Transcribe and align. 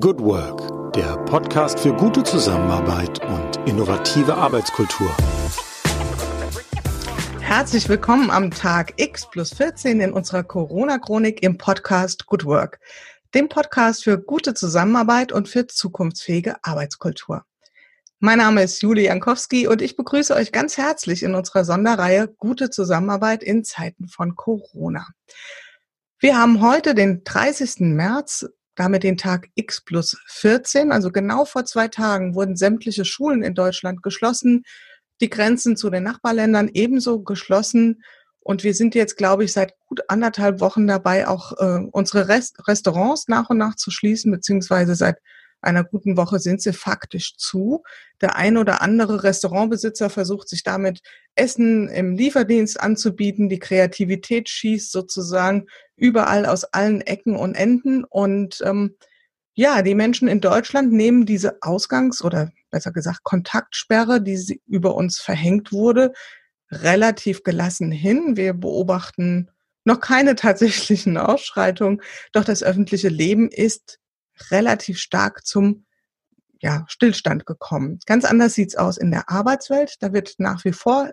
Good 0.00 0.20
Work, 0.20 0.94
der 0.94 1.18
Podcast 1.26 1.78
für 1.78 1.92
gute 1.92 2.22
Zusammenarbeit 2.22 3.22
und 3.26 3.68
innovative 3.68 4.34
Arbeitskultur. 4.34 5.14
Herzlich 7.40 7.86
willkommen 7.90 8.30
am 8.30 8.50
Tag 8.50 8.94
X 8.96 9.28
plus 9.30 9.52
14 9.52 10.00
in 10.00 10.14
unserer 10.14 10.44
Corona-Chronik 10.44 11.42
im 11.42 11.58
Podcast 11.58 12.24
Good 12.24 12.46
Work, 12.46 12.80
dem 13.34 13.50
Podcast 13.50 14.04
für 14.04 14.18
gute 14.18 14.54
Zusammenarbeit 14.54 15.30
und 15.30 15.46
für 15.46 15.66
zukunftsfähige 15.66 16.56
Arbeitskultur. 16.64 17.44
Mein 18.18 18.38
Name 18.38 18.62
ist 18.62 18.80
Julie 18.80 19.04
Jankowski 19.04 19.66
und 19.66 19.82
ich 19.82 19.96
begrüße 19.96 20.34
euch 20.34 20.52
ganz 20.52 20.78
herzlich 20.78 21.22
in 21.22 21.34
unserer 21.34 21.66
Sonderreihe 21.66 22.28
Gute 22.28 22.70
Zusammenarbeit 22.70 23.42
in 23.42 23.62
Zeiten 23.62 24.08
von 24.08 24.36
Corona. 24.36 25.06
Wir 26.18 26.38
haben 26.38 26.62
heute 26.62 26.94
den 26.94 27.24
30. 27.24 27.80
März 27.80 28.46
damit 28.74 29.02
den 29.02 29.16
Tag 29.16 29.48
X 29.54 29.82
plus 29.82 30.16
14. 30.26 30.92
Also 30.92 31.10
genau 31.10 31.44
vor 31.44 31.64
zwei 31.64 31.88
Tagen 31.88 32.34
wurden 32.34 32.56
sämtliche 32.56 33.04
Schulen 33.04 33.42
in 33.42 33.54
Deutschland 33.54 34.02
geschlossen, 34.02 34.64
die 35.20 35.30
Grenzen 35.30 35.76
zu 35.76 35.90
den 35.90 36.04
Nachbarländern 36.04 36.70
ebenso 36.72 37.20
geschlossen. 37.20 38.02
Und 38.40 38.64
wir 38.64 38.74
sind 38.74 38.94
jetzt, 38.94 39.16
glaube 39.16 39.44
ich, 39.44 39.52
seit 39.52 39.78
gut 39.86 40.00
anderthalb 40.08 40.60
Wochen 40.60 40.86
dabei, 40.86 41.28
auch 41.28 41.52
äh, 41.58 41.86
unsere 41.92 42.28
Rest 42.28 42.66
Restaurants 42.66 43.28
nach 43.28 43.50
und 43.50 43.58
nach 43.58 43.76
zu 43.76 43.90
schließen, 43.90 44.32
beziehungsweise 44.32 44.94
seit 44.96 45.18
einer 45.62 45.84
guten 45.84 46.16
Woche 46.16 46.40
sind 46.40 46.60
sie 46.60 46.72
faktisch 46.72 47.36
zu. 47.36 47.82
Der 48.20 48.36
ein 48.36 48.56
oder 48.56 48.82
andere 48.82 49.22
Restaurantbesitzer 49.22 50.10
versucht 50.10 50.48
sich 50.48 50.62
damit 50.64 51.00
Essen 51.36 51.88
im 51.88 52.16
Lieferdienst 52.16 52.80
anzubieten. 52.80 53.48
Die 53.48 53.60
Kreativität 53.60 54.48
schießt 54.48 54.90
sozusagen 54.90 55.66
überall 55.96 56.46
aus 56.46 56.64
allen 56.64 57.00
Ecken 57.00 57.36
und 57.36 57.54
Enden. 57.54 58.04
Und 58.04 58.60
ähm, 58.64 58.96
ja, 59.54 59.82
die 59.82 59.94
Menschen 59.94 60.28
in 60.28 60.40
Deutschland 60.40 60.92
nehmen 60.92 61.26
diese 61.26 61.62
Ausgangs- 61.62 62.22
oder 62.22 62.50
besser 62.70 62.90
gesagt 62.90 63.22
Kontaktsperre, 63.22 64.20
die 64.20 64.60
über 64.66 64.94
uns 64.96 65.20
verhängt 65.20 65.72
wurde, 65.72 66.12
relativ 66.70 67.44
gelassen 67.44 67.92
hin. 67.92 68.36
Wir 68.36 68.54
beobachten 68.54 69.50
noch 69.84 70.00
keine 70.00 70.34
tatsächlichen 70.34 71.16
Ausschreitungen, 71.18 72.02
doch 72.32 72.44
das 72.44 72.62
öffentliche 72.62 73.08
Leben 73.08 73.48
ist 73.48 74.00
relativ 74.50 74.98
stark 74.98 75.46
zum 75.46 75.84
ja, 76.60 76.84
Stillstand 76.88 77.44
gekommen. 77.44 77.98
Ganz 78.06 78.24
anders 78.24 78.54
sieht's 78.54 78.76
aus 78.76 78.96
in 78.96 79.10
der 79.10 79.28
Arbeitswelt. 79.28 79.96
Da 80.00 80.12
wird 80.12 80.34
nach 80.38 80.64
wie 80.64 80.72
vor 80.72 81.10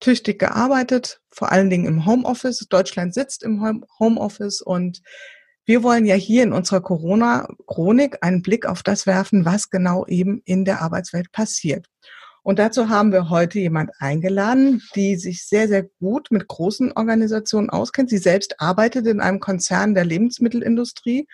tüchtig 0.00 0.38
gearbeitet, 0.38 1.20
vor 1.30 1.52
allen 1.52 1.70
Dingen 1.70 1.84
im 1.84 2.06
Homeoffice. 2.06 2.66
Deutschland 2.70 3.14
sitzt 3.14 3.42
im 3.42 3.84
Homeoffice 3.98 4.62
und 4.62 5.02
wir 5.66 5.82
wollen 5.82 6.06
ja 6.06 6.14
hier 6.14 6.42
in 6.42 6.52
unserer 6.52 6.80
Corona-Chronik 6.80 8.18
einen 8.22 8.42
Blick 8.42 8.66
auf 8.66 8.82
das 8.82 9.06
werfen, 9.06 9.44
was 9.44 9.70
genau 9.70 10.06
eben 10.06 10.40
in 10.44 10.64
der 10.64 10.80
Arbeitswelt 10.80 11.30
passiert. 11.30 11.86
Und 12.42 12.58
dazu 12.58 12.88
haben 12.88 13.12
wir 13.12 13.28
heute 13.28 13.58
jemand 13.58 13.90
eingeladen, 13.98 14.82
die 14.94 15.16
sich 15.16 15.46
sehr, 15.46 15.68
sehr 15.68 15.82
gut 16.00 16.28
mit 16.30 16.48
großen 16.48 16.90
Organisationen 16.92 17.68
auskennt. 17.68 18.08
Sie 18.08 18.18
selbst 18.18 18.60
arbeitet 18.60 19.06
in 19.06 19.20
einem 19.20 19.40
Konzern 19.40 19.94
der 19.94 20.06
Lebensmittelindustrie 20.06 21.28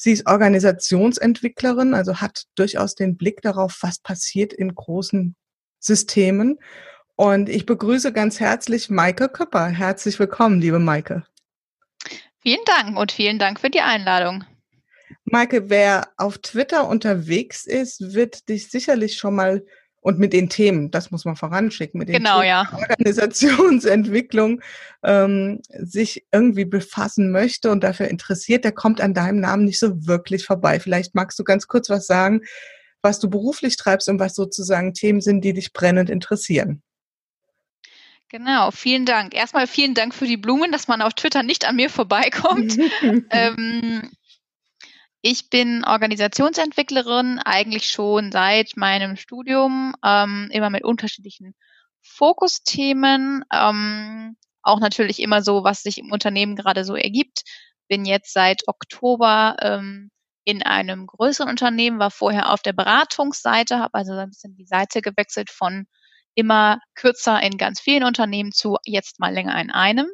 Sie 0.00 0.12
ist 0.12 0.28
Organisationsentwicklerin, 0.28 1.92
also 1.92 2.20
hat 2.20 2.44
durchaus 2.54 2.94
den 2.94 3.16
Blick 3.16 3.42
darauf, 3.42 3.78
was 3.80 3.98
passiert 3.98 4.52
in 4.52 4.72
großen 4.72 5.34
Systemen. 5.80 6.60
Und 7.16 7.48
ich 7.48 7.66
begrüße 7.66 8.12
ganz 8.12 8.38
herzlich 8.38 8.90
Maike 8.90 9.28
Köpper. 9.28 9.66
Herzlich 9.66 10.16
willkommen, 10.20 10.60
liebe 10.60 10.78
Maike. 10.78 11.26
Vielen 12.40 12.64
Dank 12.64 12.96
und 12.96 13.10
vielen 13.10 13.40
Dank 13.40 13.58
für 13.58 13.70
die 13.70 13.80
Einladung. 13.80 14.44
Maike, 15.24 15.68
wer 15.68 16.06
auf 16.16 16.38
Twitter 16.38 16.86
unterwegs 16.86 17.66
ist, 17.66 18.14
wird 18.14 18.48
dich 18.48 18.70
sicherlich 18.70 19.16
schon 19.16 19.34
mal 19.34 19.66
und 20.00 20.18
mit 20.18 20.32
den 20.32 20.48
Themen, 20.48 20.90
das 20.90 21.10
muss 21.10 21.24
man 21.24 21.36
voranschicken, 21.36 21.98
mit 21.98 22.08
den 22.08 22.16
genau, 22.16 22.40
Themen 22.40 22.48
ja. 22.48 22.68
Organisationsentwicklung 22.72 24.60
ähm, 25.02 25.60
sich 25.70 26.26
irgendwie 26.32 26.64
befassen 26.64 27.30
möchte 27.30 27.70
und 27.70 27.82
dafür 27.82 28.08
interessiert, 28.08 28.64
der 28.64 28.72
kommt 28.72 29.00
an 29.00 29.14
deinem 29.14 29.40
Namen 29.40 29.64
nicht 29.64 29.80
so 29.80 30.06
wirklich 30.06 30.44
vorbei. 30.44 30.80
Vielleicht 30.80 31.14
magst 31.14 31.38
du 31.38 31.44
ganz 31.44 31.66
kurz 31.66 31.90
was 31.90 32.06
sagen, 32.06 32.42
was 33.02 33.20
du 33.20 33.28
beruflich 33.30 33.76
treibst 33.76 34.08
und 34.08 34.18
was 34.18 34.34
sozusagen 34.34 34.94
Themen 34.94 35.20
sind, 35.20 35.42
die 35.42 35.52
dich 35.52 35.72
brennend 35.72 36.10
interessieren. 36.10 36.82
Genau, 38.30 38.70
vielen 38.70 39.06
Dank. 39.06 39.34
Erstmal 39.34 39.66
vielen 39.66 39.94
Dank 39.94 40.14
für 40.14 40.26
die 40.26 40.36
Blumen, 40.36 40.70
dass 40.70 40.86
man 40.86 41.00
auf 41.00 41.14
Twitter 41.14 41.42
nicht 41.42 41.66
an 41.66 41.76
mir 41.76 41.88
vorbeikommt. 41.88 42.78
ähm, 43.30 44.10
ich 45.30 45.50
bin 45.50 45.84
Organisationsentwicklerin, 45.84 47.38
eigentlich 47.38 47.90
schon 47.90 48.32
seit 48.32 48.78
meinem 48.78 49.16
Studium, 49.16 49.94
ähm, 50.02 50.48
immer 50.50 50.70
mit 50.70 50.84
unterschiedlichen 50.84 51.54
Fokusthemen, 52.00 53.44
ähm, 53.52 54.38
auch 54.62 54.80
natürlich 54.80 55.20
immer 55.20 55.42
so, 55.42 55.64
was 55.64 55.82
sich 55.82 55.98
im 55.98 56.12
Unternehmen 56.12 56.56
gerade 56.56 56.82
so 56.82 56.96
ergibt. 56.96 57.42
Bin 57.88 58.06
jetzt 58.06 58.32
seit 58.32 58.66
Oktober 58.68 59.56
ähm, 59.60 60.10
in 60.44 60.62
einem 60.62 61.06
größeren 61.06 61.50
Unternehmen, 61.50 61.98
war 61.98 62.10
vorher 62.10 62.50
auf 62.50 62.62
der 62.62 62.72
Beratungsseite, 62.72 63.80
habe 63.80 63.94
also 63.94 64.14
ein 64.14 64.30
bisschen 64.30 64.56
die 64.56 64.66
Seite 64.66 65.02
gewechselt 65.02 65.50
von 65.50 65.86
immer 66.34 66.80
kürzer 66.94 67.42
in 67.42 67.58
ganz 67.58 67.80
vielen 67.80 68.04
Unternehmen 68.04 68.52
zu 68.52 68.78
jetzt 68.86 69.20
mal 69.20 69.34
länger 69.34 69.60
in 69.60 69.70
einem 69.70 70.08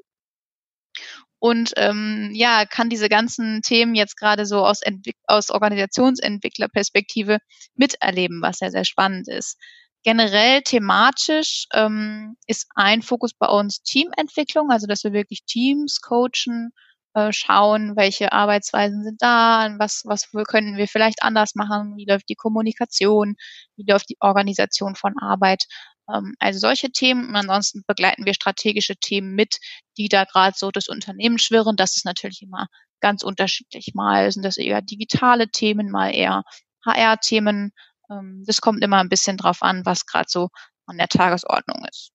und 1.44 1.75
ähm, 1.77 2.31
ja, 2.32 2.65
kann 2.65 2.88
diese 2.88 3.10
ganzen 3.10 3.60
Themen 3.60 3.94
jetzt 3.94 4.16
gerade 4.16 4.47
so 4.47 4.65
aus, 4.65 4.81
aus 5.27 5.50
Organisationsentwicklerperspektive 5.50 7.37
miterleben, 7.75 8.41
was 8.41 8.60
sehr, 8.60 8.71
sehr 8.71 8.87
spannend 8.87 9.28
ist. 9.28 9.59
Generell 10.04 10.62
thematisch 10.62 11.66
ähm, 11.75 12.38
ist 12.47 12.69
ein 12.77 13.03
Fokus 13.03 13.34
bei 13.34 13.47
uns 13.47 13.83
Teamentwicklung, 13.83 14.71
also 14.71 14.87
dass 14.87 15.04
wir 15.04 15.12
wirklich 15.12 15.44
Teams 15.44 16.00
coachen, 16.00 16.71
äh, 17.12 17.31
schauen, 17.31 17.94
welche 17.94 18.33
Arbeitsweisen 18.33 19.04
sind 19.04 19.21
da, 19.21 19.75
was, 19.78 20.00
was 20.06 20.31
können 20.49 20.78
wir 20.78 20.88
vielleicht 20.88 21.22
anders 21.22 21.54
machen, 21.56 21.99
wie 21.99 22.06
läuft 22.06 22.31
die 22.31 22.37
Kommunikation, 22.37 23.34
wie 23.77 23.84
läuft 23.87 24.09
die 24.09 24.16
Organisation 24.21 24.94
von 24.94 25.12
Arbeit 25.21 25.65
also 26.06 26.59
solche 26.59 26.91
Themen. 26.91 27.28
Und 27.28 27.37
ansonsten 27.37 27.82
begleiten 27.87 28.25
wir 28.25 28.34
strategische 28.34 28.97
Themen 28.97 29.34
mit, 29.34 29.59
die 29.97 30.09
da 30.09 30.25
gerade 30.25 30.56
so 30.56 30.70
das 30.70 30.88
Unternehmen 30.88 31.38
schwirren. 31.38 31.76
Das 31.76 31.97
ist 31.97 32.04
natürlich 32.04 32.42
immer 32.42 32.66
ganz 33.00 33.22
unterschiedlich. 33.22 33.92
Mal 33.94 34.31
sind 34.31 34.44
das 34.44 34.56
eher 34.56 34.82
digitale 34.82 35.48
Themen, 35.48 35.91
mal 35.91 36.10
eher 36.10 36.42
HR-Themen. 36.84 37.72
Ähm, 38.10 38.44
das 38.47 38.60
kommt 38.60 38.82
immer 38.82 39.00
ein 39.00 39.09
bisschen 39.09 39.37
drauf 39.37 39.62
an, 39.62 39.84
was 39.84 40.06
gerade 40.06 40.28
so 40.28 40.48
an 40.87 40.98
der 40.98 41.09
Tagesordnung 41.09 41.84
ist. 41.88 42.10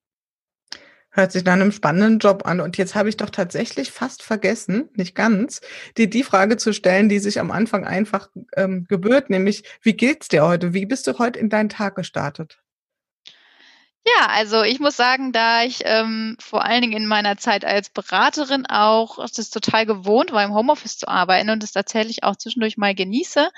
Hört 1.12 1.32
sich 1.32 1.44
nach 1.44 1.54
einem 1.54 1.72
spannenden 1.72 2.20
Job 2.20 2.46
an. 2.46 2.60
Und 2.60 2.78
jetzt 2.78 2.94
habe 2.94 3.10
ich 3.10 3.18
doch 3.18 3.32
tatsächlich 3.32 3.92
fast 3.92 4.22
vergessen, 4.22 4.90
nicht 4.94 5.16
ganz, 5.16 5.62
dir 5.98 6.08
die 6.08 6.24
Frage 6.24 6.58
zu 6.58 6.72
stellen, 6.72 7.10
die 7.10 7.18
sich 7.18 7.40
am 7.40 7.50
Anfang 7.50 7.86
einfach 7.86 8.30
ähm, 8.56 8.86
gebührt, 8.88 9.32
nämlich, 9.32 9.64
wie 9.82 9.94
geht's 9.94 10.28
dir 10.28 10.46
heute? 10.46 10.74
Wie 10.74 10.86
bist 10.86 11.08
du 11.08 11.18
heute 11.18 11.40
in 11.40 11.50
deinen 11.50 11.70
Tag 11.70 11.96
gestartet? 11.96 12.60
Ja, 14.06 14.28
also 14.28 14.64
ich 14.64 14.80
muss 14.80 14.96
sagen, 14.98 15.32
da 15.34 15.64
ich 15.64 15.82
ähm, 15.86 16.36
vor 16.40 16.64
allen 16.66 16.82
Dingen 16.82 16.94
in 16.94 17.06
meiner 17.08 17.38
Zeit 17.38 17.64
als 17.66 17.90
Beraterin 17.90 18.66
auch 18.66 19.18
das 19.36 19.50
total 19.50 19.86
gewohnt 19.86 20.32
war, 20.32 20.44
im 20.44 20.54
Homeoffice 20.54 20.98
zu 20.98 21.08
arbeiten 21.08 21.50
und 21.50 21.64
es 21.64 21.74
tatsächlich 21.74 22.24
auch 22.24 22.36
zwischendurch 22.36 22.78
mal 22.78 22.96
genieße, 22.96 23.50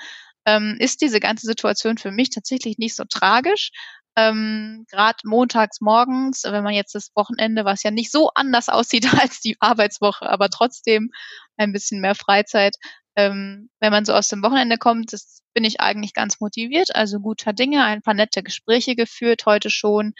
ähm, 0.46 0.76
ist 0.80 1.00
diese 1.00 1.20
ganze 1.20 1.46
Situation 1.46 1.96
für 1.96 2.10
mich 2.10 2.30
tatsächlich 2.30 2.76
nicht 2.78 2.96
so 2.96 3.04
tragisch. 3.08 3.70
Ähm, 4.16 4.84
Gerade 4.90 5.18
montags 5.24 5.80
morgens, 5.80 6.42
wenn 6.44 6.64
man 6.64 6.74
jetzt 6.74 6.94
das 6.94 7.10
Wochenende, 7.14 7.64
was 7.64 7.82
ja 7.82 7.90
nicht 7.90 8.10
so 8.12 8.30
anders 8.34 8.68
aussieht 8.68 9.08
als 9.14 9.40
die 9.40 9.56
Arbeitswoche, 9.60 10.28
aber 10.28 10.50
trotzdem 10.50 11.10
ein 11.56 11.72
bisschen 11.72 12.00
mehr 12.00 12.14
Freizeit, 12.14 12.76
ähm, 13.16 13.70
wenn 13.80 13.92
man 13.92 14.04
so 14.04 14.14
aus 14.14 14.28
dem 14.28 14.42
Wochenende 14.42 14.78
kommt, 14.78 15.12
das 15.12 15.42
bin 15.54 15.64
ich 15.64 15.80
eigentlich 15.80 16.14
ganz 16.14 16.40
motiviert, 16.40 16.94
also 16.94 17.20
guter 17.20 17.52
Dinge, 17.52 17.84
ein 17.84 18.02
paar 18.02 18.14
nette 18.14 18.42
Gespräche 18.42 18.96
geführt 18.96 19.44
heute 19.46 19.70
schon. 19.70 20.14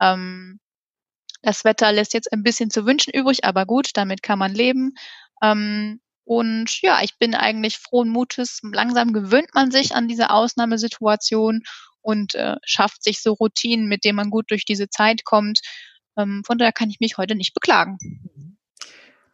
Ähm, 0.00 0.60
das 1.42 1.64
Wetter 1.64 1.92
lässt 1.92 2.14
jetzt 2.14 2.32
ein 2.32 2.42
bisschen 2.42 2.70
zu 2.70 2.86
wünschen 2.86 3.12
übrig, 3.12 3.44
aber 3.44 3.66
gut, 3.66 3.90
damit 3.94 4.22
kann 4.22 4.38
man 4.38 4.54
leben. 4.54 4.94
Ähm, 5.42 6.00
und 6.24 6.82
ja, 6.82 7.00
ich 7.02 7.16
bin 7.18 7.34
eigentlich 7.34 7.78
frohen 7.78 8.10
Mutes. 8.10 8.60
Langsam 8.62 9.12
gewöhnt 9.12 9.54
man 9.54 9.70
sich 9.70 9.94
an 9.94 10.08
diese 10.08 10.30
Ausnahmesituation 10.30 11.62
und 12.02 12.34
äh, 12.34 12.56
schafft 12.64 13.02
sich 13.02 13.22
so 13.22 13.32
Routinen, 13.32 13.88
mit 13.88 14.04
denen 14.04 14.16
man 14.16 14.30
gut 14.30 14.50
durch 14.50 14.64
diese 14.64 14.88
Zeit 14.90 15.24
kommt. 15.24 15.60
Ähm, 16.18 16.42
von 16.44 16.58
daher 16.58 16.72
kann 16.72 16.90
ich 16.90 17.00
mich 17.00 17.16
heute 17.16 17.34
nicht 17.34 17.54
beklagen. 17.54 17.98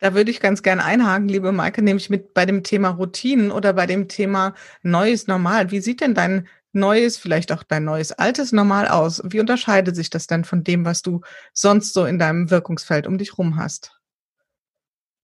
Da 0.00 0.14
würde 0.14 0.30
ich 0.30 0.40
ganz 0.40 0.62
gerne 0.62 0.84
einhaken, 0.84 1.28
liebe 1.28 1.52
Maike, 1.52 1.82
nämlich 1.82 2.10
mit 2.10 2.34
bei 2.34 2.46
dem 2.46 2.62
Thema 2.62 2.90
Routinen 2.90 3.50
oder 3.50 3.72
bei 3.72 3.86
dem 3.86 4.08
Thema 4.08 4.54
neues 4.82 5.26
Normal. 5.26 5.70
Wie 5.70 5.80
sieht 5.80 6.00
denn 6.00 6.14
dein 6.14 6.48
neues, 6.72 7.16
vielleicht 7.16 7.52
auch 7.52 7.62
dein 7.62 7.84
neues 7.84 8.12
altes 8.12 8.52
Normal 8.52 8.88
aus? 8.88 9.22
Wie 9.24 9.40
unterscheidet 9.40 9.96
sich 9.96 10.10
das 10.10 10.26
denn 10.26 10.44
von 10.44 10.64
dem, 10.64 10.84
was 10.84 11.02
du 11.02 11.22
sonst 11.52 11.94
so 11.94 12.04
in 12.04 12.18
deinem 12.18 12.50
Wirkungsfeld 12.50 13.06
um 13.06 13.18
dich 13.18 13.38
rum 13.38 13.56
hast? 13.56 13.92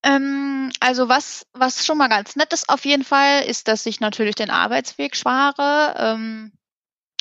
Ähm, 0.03 0.71
also 0.81 1.09
was, 1.09 1.47
was 1.53 1.85
schon 1.85 1.99
mal 1.99 2.09
ganz 2.09 2.37
nett 2.37 2.53
ist 2.53 2.69
auf 2.69 2.85
jeden 2.85 3.05
Fall, 3.05 3.43
ist, 3.43 3.69
dass 3.69 3.85
ich 3.85 4.01
natürlich 4.01 4.35
den 4.35 4.51
Arbeitsweg 4.51 5.15
spare. 5.15 5.95
Ähm, 5.99 6.53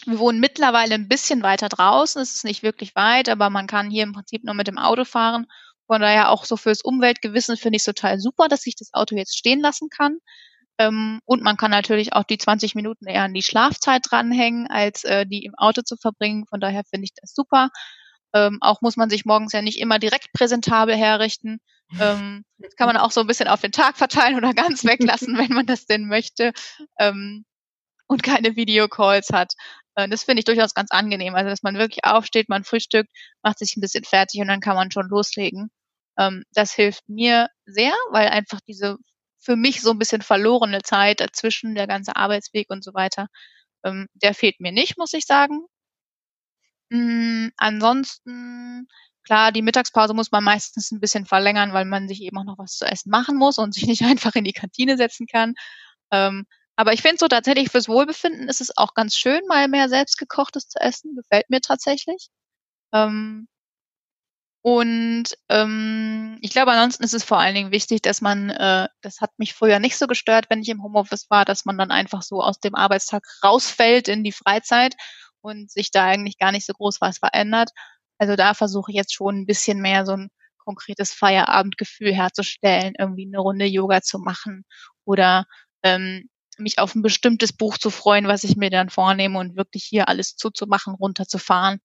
wir 0.06 0.20
wohnen 0.20 0.40
mittlerweile 0.40 0.96
ein 0.96 1.10
bisschen 1.10 1.44
weiter 1.44 1.68
draußen. 1.68 2.22
Es 2.22 2.36
ist 2.36 2.46
nicht 2.46 2.64
wirklich 2.64 2.96
weit, 2.96 3.28
aber 3.28 3.50
man 3.50 3.68
kann 3.68 3.90
hier 3.90 4.04
im 4.04 4.14
Prinzip 4.14 4.46
nur 4.46 4.54
mit 4.54 4.68
dem 4.68 4.78
Auto 4.78 5.04
fahren. 5.04 5.46
Von 5.90 6.02
daher 6.02 6.30
auch 6.30 6.46
so 6.46 6.56
fürs 6.56 6.82
Umweltgewissen 6.82 7.58
finde 7.58 7.78
ich 7.78 7.82
es 7.82 7.86
total 7.86 8.20
super, 8.20 8.48
dass 8.48 8.68
ich 8.68 8.76
das 8.76 8.94
Auto 8.94 9.16
jetzt 9.16 9.36
stehen 9.36 9.60
lassen 9.60 9.90
kann. 9.90 10.20
Ähm, 10.78 11.20
und 11.26 11.42
man 11.42 11.58
kann 11.58 11.72
natürlich 11.72 12.14
auch 12.14 12.26
die 12.26 12.38
20 12.38 12.76
Minuten 12.76 13.08
eher 13.08 13.24
an 13.24 13.34
die 13.34 13.42
Schlafzeit 13.42 14.04
dranhängen, 14.08 14.68
als 14.68 15.04
äh, 15.04 15.26
die 15.26 15.44
im 15.46 15.56
Auto 15.58 15.82
zu 15.82 15.98
verbringen. 15.98 16.46
Von 16.48 16.60
daher 16.60 16.84
finde 16.88 17.06
ich 17.06 17.14
das 17.20 17.34
super. 17.34 17.70
Ähm, 18.36 18.60
auch 18.62 18.82
muss 18.82 18.98
man 18.98 19.10
sich 19.10 19.26
morgens 19.26 19.52
ja 19.52 19.64
nicht 19.64 19.80
immer 19.80 19.98
direkt 19.98 20.32
präsentabel 20.32 20.96
herrichten. 20.96 21.58
Ähm, 22.00 22.44
das 22.60 22.76
kann 22.76 22.86
man 22.86 22.98
auch 22.98 23.10
so 23.10 23.22
ein 23.22 23.28
bisschen 23.28 23.48
auf 23.48 23.62
den 23.62 23.72
Tag 23.72 23.98
verteilen 23.98 24.36
oder 24.36 24.54
ganz 24.54 24.86
weglassen, 24.86 25.38
wenn 25.40 25.54
man 25.54 25.66
das 25.66 25.88
denn 25.88 26.08
möchte. 26.08 26.54
Ähm, 27.00 27.46
und 28.08 28.24
keine 28.24 28.56
Videocalls 28.56 29.30
hat. 29.32 29.54
Äh, 29.96 30.08
das 30.10 30.24
finde 30.24 30.40
ich 30.42 30.46
durchaus 30.46 30.74
ganz 30.74 30.92
angenehm. 30.92 31.36
Also, 31.36 31.50
dass 31.50 31.64
man 31.64 31.78
wirklich 31.78 32.06
aufsteht, 32.06 32.50
man 32.50 32.64
frühstückt, 32.64 33.10
macht 33.44 33.60
sich 33.60 33.76
ein 33.76 33.82
bisschen 33.82 34.04
fertig 34.04 34.42
und 34.42 34.48
dann 34.48 34.62
kann 34.62 34.76
man 34.76 34.92
schon 34.92 35.08
loslegen. 35.10 35.72
Ähm, 36.20 36.46
das 36.54 36.74
hilft 36.74 37.10
mir 37.10 37.50
sehr, 37.68 37.94
weil 38.12 38.30
einfach 38.30 38.62
diese 38.68 38.98
für 39.40 39.58
mich 39.58 39.82
so 39.82 39.92
ein 39.92 40.00
bisschen 40.00 40.24
verlorene 40.24 40.84
Zeit 40.84 41.22
dazwischen, 41.22 41.76
der 41.76 41.88
ganze 41.88 42.16
Arbeitsweg 42.18 42.70
und 42.72 42.84
so 42.86 42.94
weiter, 42.96 43.28
ähm, 43.86 44.08
der 44.16 44.34
fehlt 44.36 44.60
mir 44.62 44.72
nicht, 44.74 44.98
muss 45.00 45.14
ich 45.14 45.26
sagen. 45.26 45.62
Hm, 46.92 47.52
ansonsten, 47.58 48.88
klar, 49.24 49.52
die 49.52 49.62
Mittagspause 49.62 50.14
muss 50.14 50.32
man 50.32 50.44
meistens 50.44 50.92
ein 50.92 51.00
bisschen 51.00 51.26
verlängern, 51.26 51.74
weil 51.74 51.86
man 51.86 52.08
sich 52.08 52.22
eben 52.22 52.38
auch 52.38 52.44
noch 52.46 52.58
was 52.58 52.78
zu 52.78 52.86
essen 52.86 53.10
machen 53.12 53.38
muss 53.38 53.58
und 53.58 53.74
sich 53.74 53.84
nicht 53.88 54.02
einfach 54.04 54.36
in 54.36 54.44
die 54.44 54.54
Kantine 54.54 54.98
setzen 54.98 55.28
kann. 55.28 55.54
Ähm, 56.12 56.46
aber 56.76 56.94
ich 56.94 57.02
finde 57.02 57.18
so 57.20 57.28
tatsächlich 57.28 57.70
fürs 57.72 57.90
Wohlbefinden 57.90 58.48
ist 58.50 58.62
es 58.62 58.76
auch 58.78 58.94
ganz 58.96 59.16
schön, 59.18 59.42
mal 59.48 59.68
mehr 59.68 59.90
selbstgekochtes 59.90 60.70
zu 60.70 60.80
essen. 60.80 61.16
Gefällt 61.16 61.50
mir 61.50 61.62
tatsächlich. 61.62 62.30
Ähm, 62.94 63.48
und 64.70 65.24
ähm, 65.50 66.38
ich 66.42 66.52
glaube, 66.52 66.74
ansonsten 66.74 67.04
ist 67.04 67.16
es 67.16 67.24
vor 67.24 67.40
allen 67.40 67.56
Dingen 67.56 67.72
wichtig, 67.72 68.04
dass 68.04 68.22
man, 68.22 68.52
äh, 68.52 68.88
das 69.02 69.20
hat 69.20 69.32
mich 69.40 69.56
früher 69.56 69.80
nicht 69.80 69.98
so 69.98 70.06
gestört, 70.06 70.46
wenn 70.50 70.62
ich 70.62 70.70
im 70.70 70.84
Homeoffice 70.84 71.28
war, 71.32 71.44
dass 71.44 71.66
man 71.66 71.76
dann 71.80 71.90
einfach 71.90 72.22
so 72.22 72.44
aus 72.44 72.60
dem 72.60 72.76
Arbeitstag 72.76 73.24
rausfällt 73.44 74.08
in 74.08 74.24
die 74.24 74.32
Freizeit 74.32 74.94
und 75.42 75.72
sich 75.72 75.90
da 75.90 76.06
eigentlich 76.06 76.38
gar 76.38 76.52
nicht 76.52 76.68
so 76.68 76.74
groß 76.74 77.02
was 77.02 77.18
verändert. 77.18 77.72
Also 78.20 78.36
da 78.36 78.54
versuche 78.54 78.92
ich 78.92 78.96
jetzt 78.96 79.16
schon 79.16 79.38
ein 79.40 79.46
bisschen 79.48 79.82
mehr 79.82 80.06
so 80.06 80.12
ein 80.12 80.30
konkretes 80.60 81.14
Feierabendgefühl 81.14 82.14
herzustellen, 82.14 82.94
irgendwie 83.00 83.26
eine 83.26 83.40
Runde 83.40 83.66
Yoga 83.66 84.04
zu 84.04 84.20
machen 84.20 84.66
oder 85.04 85.46
ähm, 85.82 86.30
mich 86.60 86.78
auf 86.78 86.94
ein 86.94 87.02
bestimmtes 87.02 87.54
Buch 87.54 87.80
zu 87.80 87.90
freuen, 87.90 88.28
was 88.28 88.44
ich 88.44 88.56
mir 88.56 88.70
dann 88.70 88.90
vornehme 88.90 89.40
und 89.40 89.56
wirklich 89.58 89.84
hier 89.86 90.10
alles 90.10 90.36
zuzumachen, 90.36 90.94
runterzufahren. 90.94 91.80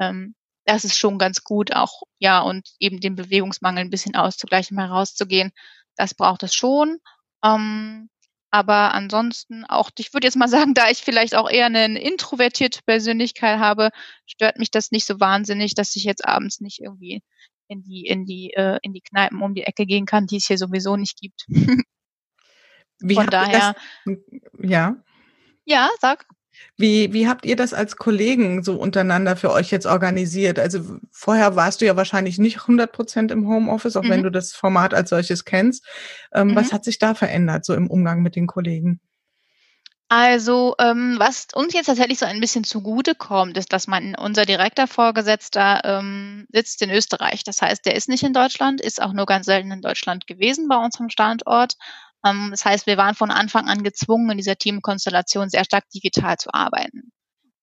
Ähm, 0.00 0.34
das 0.64 0.84
ist 0.84 0.98
schon 0.98 1.18
ganz 1.18 1.44
gut 1.44 1.74
auch, 1.74 2.02
ja, 2.18 2.40
und 2.40 2.68
eben 2.78 3.00
den 3.00 3.16
Bewegungsmangel 3.16 3.84
ein 3.84 3.90
bisschen 3.90 4.16
auszugleichen, 4.16 4.76
mal 4.76 4.88
rauszugehen. 4.88 5.52
Das 5.96 6.14
braucht 6.14 6.42
es 6.42 6.54
schon. 6.54 6.98
Ähm, 7.44 8.08
aber 8.50 8.94
ansonsten 8.94 9.64
auch, 9.64 9.90
ich 9.98 10.14
würde 10.14 10.26
jetzt 10.26 10.36
mal 10.36 10.48
sagen, 10.48 10.74
da 10.74 10.88
ich 10.88 10.98
vielleicht 10.98 11.34
auch 11.34 11.50
eher 11.50 11.66
eine 11.66 12.00
introvertierte 12.00 12.80
Persönlichkeit 12.86 13.58
habe, 13.58 13.90
stört 14.26 14.58
mich 14.58 14.70
das 14.70 14.90
nicht 14.90 15.06
so 15.06 15.20
wahnsinnig, 15.20 15.74
dass 15.74 15.96
ich 15.96 16.04
jetzt 16.04 16.24
abends 16.24 16.60
nicht 16.60 16.80
irgendwie 16.80 17.22
in 17.68 17.82
die, 17.82 18.06
in 18.06 18.26
die, 18.26 18.52
äh, 18.54 18.78
in 18.82 18.92
die 18.92 19.00
Kneipen 19.00 19.42
um 19.42 19.54
die 19.54 19.64
Ecke 19.64 19.86
gehen 19.86 20.06
kann, 20.06 20.26
die 20.26 20.36
es 20.36 20.46
hier 20.46 20.58
sowieso 20.58 20.96
nicht 20.96 21.18
gibt. 21.18 21.46
Wie 23.00 23.14
Von 23.14 23.26
daher. 23.26 23.74
Das, 24.04 24.16
ja. 24.62 24.96
Ja, 25.64 25.90
sag. 26.00 26.26
Wie, 26.76 27.12
wie 27.12 27.28
habt 27.28 27.44
ihr 27.44 27.56
das 27.56 27.74
als 27.74 27.96
Kollegen 27.96 28.62
so 28.62 28.74
untereinander 28.76 29.36
für 29.36 29.52
euch 29.52 29.70
jetzt 29.70 29.86
organisiert? 29.86 30.58
Also 30.58 30.98
vorher 31.10 31.56
warst 31.56 31.80
du 31.80 31.86
ja 31.86 31.96
wahrscheinlich 31.96 32.38
nicht 32.38 32.62
100 32.62 32.92
Prozent 32.92 33.30
im 33.30 33.48
Homeoffice, 33.48 33.96
auch 33.96 34.02
mhm. 34.02 34.10
wenn 34.10 34.22
du 34.22 34.30
das 34.30 34.52
Format 34.52 34.94
als 34.94 35.10
solches 35.10 35.44
kennst. 35.44 35.84
Ähm, 36.32 36.48
mhm. 36.48 36.56
Was 36.56 36.72
hat 36.72 36.84
sich 36.84 36.98
da 36.98 37.14
verändert, 37.14 37.64
so 37.64 37.74
im 37.74 37.90
Umgang 37.90 38.22
mit 38.22 38.36
den 38.36 38.46
Kollegen? 38.46 39.00
Also, 40.08 40.74
ähm, 40.78 41.16
was 41.18 41.48
uns 41.54 41.72
jetzt 41.72 41.86
tatsächlich 41.86 42.18
so 42.18 42.26
ein 42.26 42.40
bisschen 42.40 42.62
zugute 42.62 43.14
kommt, 43.14 43.56
ist, 43.56 43.72
dass 43.72 43.86
man 43.86 44.14
unser 44.14 44.44
direkter 44.44 44.86
Vorgesetzter 44.86 45.80
ähm, 45.82 46.46
sitzt 46.52 46.82
in 46.82 46.90
Österreich. 46.90 47.42
Das 47.42 47.62
heißt, 47.62 47.84
der 47.86 47.96
ist 47.96 48.08
nicht 48.08 48.22
in 48.22 48.34
Deutschland, 48.34 48.80
ist 48.80 49.02
auch 49.02 49.12
nur 49.12 49.26
ganz 49.26 49.46
selten 49.46 49.72
in 49.72 49.80
Deutschland 49.80 50.26
gewesen 50.26 50.68
bei 50.68 50.76
unserem 50.76 51.08
Standort. 51.08 51.76
Ähm, 52.24 52.48
das 52.50 52.64
heißt, 52.64 52.86
wir 52.86 52.96
waren 52.96 53.14
von 53.14 53.30
Anfang 53.30 53.68
an 53.68 53.82
gezwungen, 53.82 54.30
in 54.30 54.38
dieser 54.38 54.56
Teamkonstellation 54.56 55.50
sehr 55.50 55.64
stark 55.64 55.88
digital 55.90 56.36
zu 56.38 56.52
arbeiten. 56.52 57.12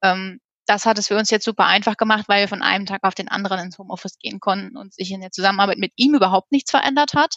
Ähm, 0.04 0.40
das 0.68 0.86
hat 0.86 1.00
es 1.00 1.08
für 1.08 1.18
uns 1.18 1.32
jetzt 1.32 1.46
super 1.46 1.66
einfach 1.66 1.98
gemacht, 1.98 2.26
weil 2.28 2.42
wir 2.42 2.48
von 2.48 2.62
einem 2.62 2.86
Tag 2.86 3.04
auf 3.04 3.16
den 3.16 3.28
anderen 3.30 3.60
ins 3.60 3.78
Homeoffice 3.78 4.18
gehen 4.20 4.40
konnten 4.40 4.78
und 4.78 4.94
sich 4.94 5.12
in 5.12 5.22
der 5.22 5.32
Zusammenarbeit 5.32 5.80
mit 5.80 5.94
ihm 5.96 6.16
überhaupt 6.16 6.52
nichts 6.52 6.72
verändert 6.72 7.14
hat. 7.16 7.36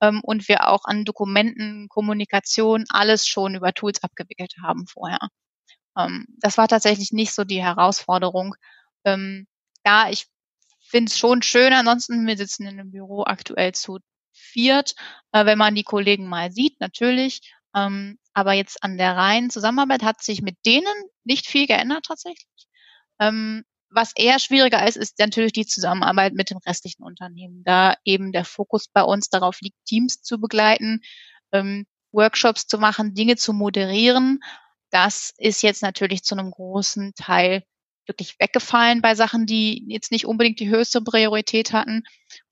Ähm, 0.00 0.20
und 0.22 0.48
wir 0.48 0.68
auch 0.68 0.84
an 0.84 1.04
Dokumenten, 1.04 1.88
Kommunikation, 1.88 2.84
alles 2.90 3.26
schon 3.26 3.54
über 3.54 3.72
Tools 3.74 4.02
abgewickelt 4.02 4.54
haben 4.62 4.86
vorher. 4.86 5.18
das 6.38 6.56
war 6.56 6.68
tatsächlich 6.68 7.12
nicht 7.12 7.34
so 7.34 7.44
die 7.44 7.62
Herausforderung. 7.62 8.54
ja, 9.04 10.08
ich 10.10 10.26
finde 10.80 11.10
es 11.10 11.18
schon 11.18 11.42
schön. 11.42 11.72
Ansonsten, 11.72 12.26
wir 12.26 12.36
sitzen 12.36 12.66
in 12.66 12.80
einem 12.80 12.90
Büro 12.92 13.24
aktuell 13.24 13.72
zu 13.72 13.98
viert, 14.40 14.94
äh, 15.32 15.44
wenn 15.46 15.58
man 15.58 15.74
die 15.74 15.84
Kollegen 15.84 16.26
mal 16.26 16.50
sieht, 16.52 16.80
natürlich. 16.80 17.40
Ähm, 17.74 18.18
aber 18.32 18.52
jetzt 18.52 18.82
an 18.82 18.98
der 18.98 19.16
reinen 19.16 19.50
Zusammenarbeit 19.50 20.02
hat 20.02 20.22
sich 20.22 20.42
mit 20.42 20.56
denen 20.66 20.86
nicht 21.24 21.46
viel 21.46 21.66
geändert 21.66 22.04
tatsächlich. 22.06 22.66
Ähm, 23.20 23.64
was 23.90 24.12
eher 24.14 24.38
schwieriger 24.38 24.86
ist, 24.86 24.96
ist 24.96 25.18
natürlich 25.18 25.52
die 25.52 25.66
Zusammenarbeit 25.66 26.32
mit 26.32 26.50
dem 26.50 26.58
restlichen 26.58 27.02
Unternehmen, 27.02 27.64
da 27.64 27.96
eben 28.04 28.32
der 28.32 28.44
Fokus 28.44 28.88
bei 28.88 29.02
uns 29.02 29.28
darauf 29.28 29.60
liegt, 29.60 29.76
Teams 29.84 30.22
zu 30.22 30.40
begleiten, 30.40 31.00
ähm, 31.52 31.86
Workshops 32.12 32.66
zu 32.66 32.78
machen, 32.78 33.14
Dinge 33.14 33.36
zu 33.36 33.52
moderieren. 33.52 34.40
Das 34.90 35.32
ist 35.38 35.62
jetzt 35.62 35.82
natürlich 35.82 36.22
zu 36.22 36.36
einem 36.36 36.50
großen 36.50 37.14
Teil 37.14 37.64
wirklich 38.06 38.36
weggefallen 38.38 39.02
bei 39.02 39.14
Sachen, 39.14 39.46
die 39.46 39.84
jetzt 39.88 40.10
nicht 40.10 40.26
unbedingt 40.26 40.60
die 40.60 40.68
höchste 40.68 41.00
Priorität 41.00 41.72
hatten. 41.72 42.02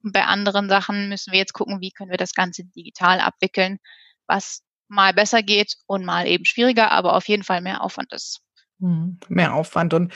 Und 0.02 0.12
bei 0.12 0.24
anderen 0.24 0.68
Sachen 0.68 1.08
müssen 1.08 1.32
wir 1.32 1.38
jetzt 1.38 1.52
gucken, 1.52 1.80
wie 1.80 1.90
können 1.90 2.10
wir 2.10 2.18
das 2.18 2.34
Ganze 2.34 2.64
digital 2.64 3.20
abwickeln, 3.20 3.78
was 4.26 4.62
mal 4.88 5.12
besser 5.12 5.42
geht 5.42 5.76
und 5.86 6.04
mal 6.04 6.26
eben 6.26 6.44
schwieriger, 6.44 6.90
aber 6.90 7.14
auf 7.14 7.28
jeden 7.28 7.42
Fall 7.42 7.60
mehr 7.60 7.82
Aufwand 7.82 8.12
ist. 8.12 8.40
Mhm. 8.80 9.18
Mehr 9.28 9.54
Aufwand. 9.54 9.92
Und 9.92 10.12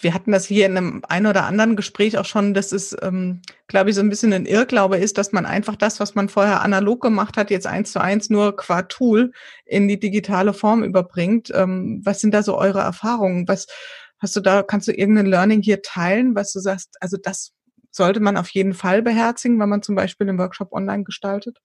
wir 0.00 0.14
hatten 0.14 0.32
das 0.32 0.46
hier 0.46 0.64
in 0.64 0.76
einem 0.76 1.02
ein 1.06 1.26
oder 1.26 1.44
anderen 1.44 1.76
Gespräch 1.76 2.16
auch 2.16 2.24
schon, 2.24 2.54
dass 2.54 2.72
es, 2.72 2.96
ähm, 3.02 3.42
glaube 3.66 3.90
ich, 3.90 3.96
so 3.96 4.00
ein 4.00 4.08
bisschen 4.08 4.32
ein 4.32 4.46
Irrglaube 4.46 4.96
ist, 4.96 5.18
dass 5.18 5.32
man 5.32 5.44
einfach 5.44 5.76
das, 5.76 6.00
was 6.00 6.14
man 6.14 6.30
vorher 6.30 6.62
analog 6.62 7.02
gemacht 7.02 7.36
hat, 7.36 7.50
jetzt 7.50 7.66
eins 7.66 7.92
zu 7.92 8.00
eins 8.00 8.30
nur 8.30 8.56
qua 8.56 8.82
Tool 8.82 9.32
in 9.66 9.86
die 9.86 10.00
digitale 10.00 10.54
Form 10.54 10.82
überbringt. 10.82 11.52
Ähm, 11.54 12.00
was 12.04 12.20
sind 12.20 12.32
da 12.32 12.42
so 12.42 12.56
eure 12.56 12.80
Erfahrungen? 12.80 13.46
Was, 13.48 13.66
Hast 14.18 14.34
du 14.36 14.40
da, 14.40 14.62
kannst 14.62 14.88
du 14.88 14.92
irgendein 14.92 15.26
Learning 15.26 15.62
hier 15.62 15.82
teilen, 15.82 16.34
was 16.34 16.52
du 16.52 16.60
sagst, 16.60 16.96
also 17.00 17.16
das 17.22 17.52
sollte 17.90 18.20
man 18.20 18.36
auf 18.36 18.50
jeden 18.50 18.74
Fall 18.74 19.02
beherzigen, 19.02 19.58
wenn 19.58 19.68
man 19.68 19.82
zum 19.82 19.94
Beispiel 19.94 20.26
den 20.26 20.38
Workshop 20.38 20.72
online 20.72 21.04
gestaltet? 21.04 21.58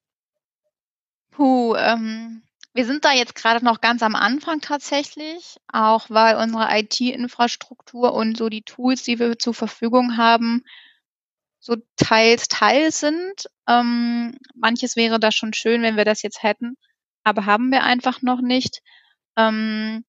Puh, 1.32 1.76
ähm, 1.76 2.44
wir 2.74 2.86
sind 2.86 3.04
da 3.04 3.12
jetzt 3.12 3.36
gerade 3.36 3.64
noch 3.64 3.82
ganz 3.82 4.02
am 4.02 4.16
Anfang 4.16 4.62
tatsächlich, 4.62 5.58
auch 5.68 6.10
weil 6.10 6.38
unsere 6.38 6.68
IT-Infrastruktur 6.78 8.14
und 8.14 8.38
so 8.38 8.50
die 8.50 8.64
Tools, 8.64 9.04
die 9.04 9.20
wir 9.20 9.38
zur 9.38 9.54
Verfügung 9.54 10.18
haben, 10.18 10.64
so 11.60 11.76
teils 11.98 12.48
teils 12.48 13.00
sind. 13.00 13.48
Ähm, 13.68 14.38
manches 14.56 14.96
wäre 14.96 15.20
da 15.20 15.32
schon 15.32 15.54
schön, 15.54 15.82
wenn 15.82 15.98
wir 15.98 16.06
das 16.06 16.22
jetzt 16.22 16.44
hätten, 16.44 16.76
aber 17.24 17.46
haben 17.46 17.72
wir 17.72 17.84
einfach 17.84 18.22
noch 18.22 18.42
nicht. 18.42 18.82
Ähm, 19.38 20.06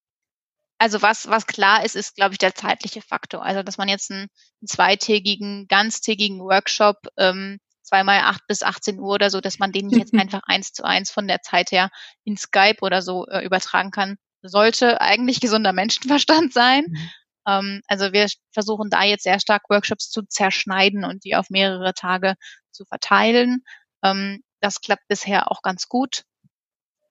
also 0.82 1.00
was, 1.00 1.28
was 1.28 1.46
klar 1.46 1.84
ist, 1.84 1.94
ist, 1.94 2.16
glaube 2.16 2.34
ich, 2.34 2.38
der 2.38 2.56
zeitliche 2.56 3.02
Faktor. 3.02 3.44
Also 3.44 3.62
dass 3.62 3.78
man 3.78 3.88
jetzt 3.88 4.10
einen, 4.10 4.22
einen 4.22 4.66
zweitägigen, 4.66 5.68
ganztägigen 5.68 6.40
Workshop 6.40 6.96
ähm, 7.16 7.60
zweimal 7.82 8.18
acht 8.22 8.44
bis 8.48 8.64
18 8.64 8.98
Uhr 8.98 9.14
oder 9.14 9.30
so, 9.30 9.40
dass 9.40 9.60
man 9.60 9.70
den 9.70 9.86
nicht 9.86 9.98
jetzt 10.00 10.12
einfach 10.12 10.42
eins 10.46 10.72
zu 10.72 10.82
eins 10.82 11.12
von 11.12 11.28
der 11.28 11.40
Zeit 11.40 11.70
her 11.70 11.88
in 12.24 12.36
Skype 12.36 12.78
oder 12.80 13.00
so 13.00 13.26
äh, 13.28 13.44
übertragen 13.44 13.92
kann, 13.92 14.16
sollte 14.42 15.00
eigentlich 15.00 15.38
gesunder 15.38 15.72
Menschenverstand 15.72 16.52
sein. 16.52 16.86
Mhm. 16.88 17.10
Ähm, 17.46 17.82
also 17.86 18.12
wir 18.12 18.26
versuchen 18.52 18.90
da 18.90 19.04
jetzt 19.04 19.22
sehr 19.22 19.38
stark 19.38 19.70
Workshops 19.70 20.10
zu 20.10 20.22
zerschneiden 20.22 21.04
und 21.04 21.22
die 21.24 21.36
auf 21.36 21.48
mehrere 21.48 21.94
Tage 21.94 22.34
zu 22.72 22.84
verteilen. 22.86 23.62
Ähm, 24.02 24.42
das 24.60 24.80
klappt 24.80 25.06
bisher 25.06 25.48
auch 25.52 25.62
ganz 25.62 25.86
gut. 25.86 26.24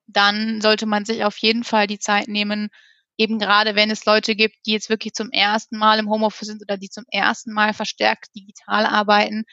Dann 0.08 0.60
sollte 0.60 0.88
man 0.88 1.06
sich 1.06 1.24
auf 1.24 1.38
jeden 1.38 1.64
Fall 1.64 1.88
die 1.88 2.00
Zeit 2.00 2.28
nehmen, 2.28 2.68
eben 3.18 3.40
gerade 3.40 3.76
wenn 3.76 3.92
es 3.92 4.06
Leute 4.06 4.36
gibt, 4.36 4.56
die 4.66 4.72
jetzt 4.72 4.90
wirklich 4.90 5.14
zum 5.14 5.32
ersten 5.32 5.78
Mal 5.78 6.00
im 6.00 6.10
Homeoffice 6.10 6.48
sind 6.48 6.62
oder 6.62 6.78
die 6.78 6.90
zum 6.90 7.06
ersten 7.12 7.54
Mal 7.54 7.74
verstärkt 7.74 8.28
digital 8.36 8.86
arbeiten, 8.86 9.44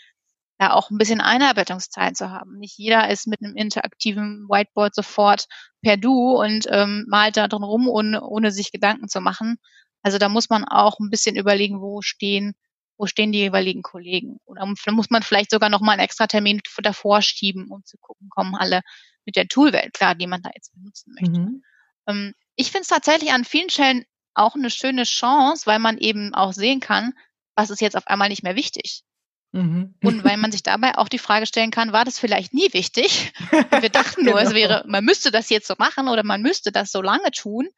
da 0.58 0.72
auch 0.72 0.90
ein 0.90 0.98
bisschen 0.98 1.20
Einarbeitungszeit 1.20 2.16
zu 2.16 2.30
haben. 2.30 2.58
Nicht 2.58 2.76
jeder 2.78 3.08
ist 3.10 3.26
mit 3.26 3.42
einem 3.42 3.54
interaktiven 3.56 4.46
Whiteboard 4.48 4.94
sofort 4.94 5.46
per 5.82 5.96
Du 5.96 6.36
und 6.40 6.66
ähm, 6.70 7.04
malt 7.08 7.36
da 7.36 7.46
drin 7.46 7.62
rum, 7.62 7.88
ohne, 7.88 8.22
ohne 8.22 8.50
sich 8.50 8.72
Gedanken 8.72 9.08
zu 9.08 9.20
machen. 9.20 9.58
Also 10.02 10.18
da 10.18 10.28
muss 10.28 10.50
man 10.50 10.64
auch 10.64 10.98
ein 10.98 11.10
bisschen 11.10 11.36
überlegen, 11.36 11.80
wo 11.80 12.02
stehen, 12.02 12.54
wo 12.96 13.06
stehen 13.06 13.30
die 13.30 13.38
jeweiligen 13.38 13.82
Kollegen. 13.82 14.38
Oder 14.46 14.66
muss 14.66 15.10
man 15.10 15.22
vielleicht 15.22 15.50
sogar 15.50 15.68
noch 15.70 15.80
mal 15.80 15.92
einen 15.92 16.02
extra 16.02 16.26
Termin 16.26 16.60
davor 16.82 17.22
schieben, 17.22 17.68
um 17.70 17.84
zu 17.84 17.96
gucken, 18.00 18.28
kommen 18.28 18.56
alle 18.56 18.80
mit 19.24 19.36
der 19.36 19.46
Toolwelt 19.46 19.92
klar, 19.94 20.16
die 20.16 20.26
man 20.26 20.42
da 20.42 20.50
jetzt 20.54 20.72
benutzen 20.74 21.14
möchte. 21.20 21.40
Mhm. 21.40 21.62
Ähm, 22.08 22.34
ich 22.58 22.72
finde 22.72 22.82
es 22.82 22.88
tatsächlich 22.88 23.32
an 23.32 23.44
vielen 23.44 23.70
Stellen 23.70 24.04
auch 24.34 24.56
eine 24.56 24.68
schöne 24.68 25.04
Chance, 25.04 25.66
weil 25.66 25.78
man 25.78 25.96
eben 25.96 26.34
auch 26.34 26.52
sehen 26.52 26.80
kann, 26.80 27.12
was 27.54 27.70
ist 27.70 27.80
jetzt 27.80 27.96
auf 27.96 28.08
einmal 28.08 28.28
nicht 28.28 28.42
mehr 28.42 28.56
wichtig. 28.56 29.04
Mhm. 29.52 29.94
Und 30.02 30.24
weil 30.24 30.36
man 30.38 30.50
sich 30.50 30.64
dabei 30.64 30.98
auch 30.98 31.08
die 31.08 31.20
Frage 31.20 31.46
stellen 31.46 31.70
kann, 31.70 31.92
war 31.92 32.04
das 32.04 32.18
vielleicht 32.18 32.52
nie 32.52 32.72
wichtig? 32.72 33.32
Und 33.52 33.82
wir 33.82 33.90
dachten 33.90 34.24
nur, 34.24 34.34
genau. 34.34 34.46
es 34.46 34.54
wäre, 34.54 34.84
man 34.88 35.04
müsste 35.04 35.30
das 35.30 35.48
jetzt 35.50 35.68
so 35.68 35.74
machen 35.78 36.08
oder 36.08 36.24
man 36.24 36.42
müsste 36.42 36.72
das 36.72 36.90
so 36.90 37.00
lange 37.00 37.30
tun. 37.30 37.68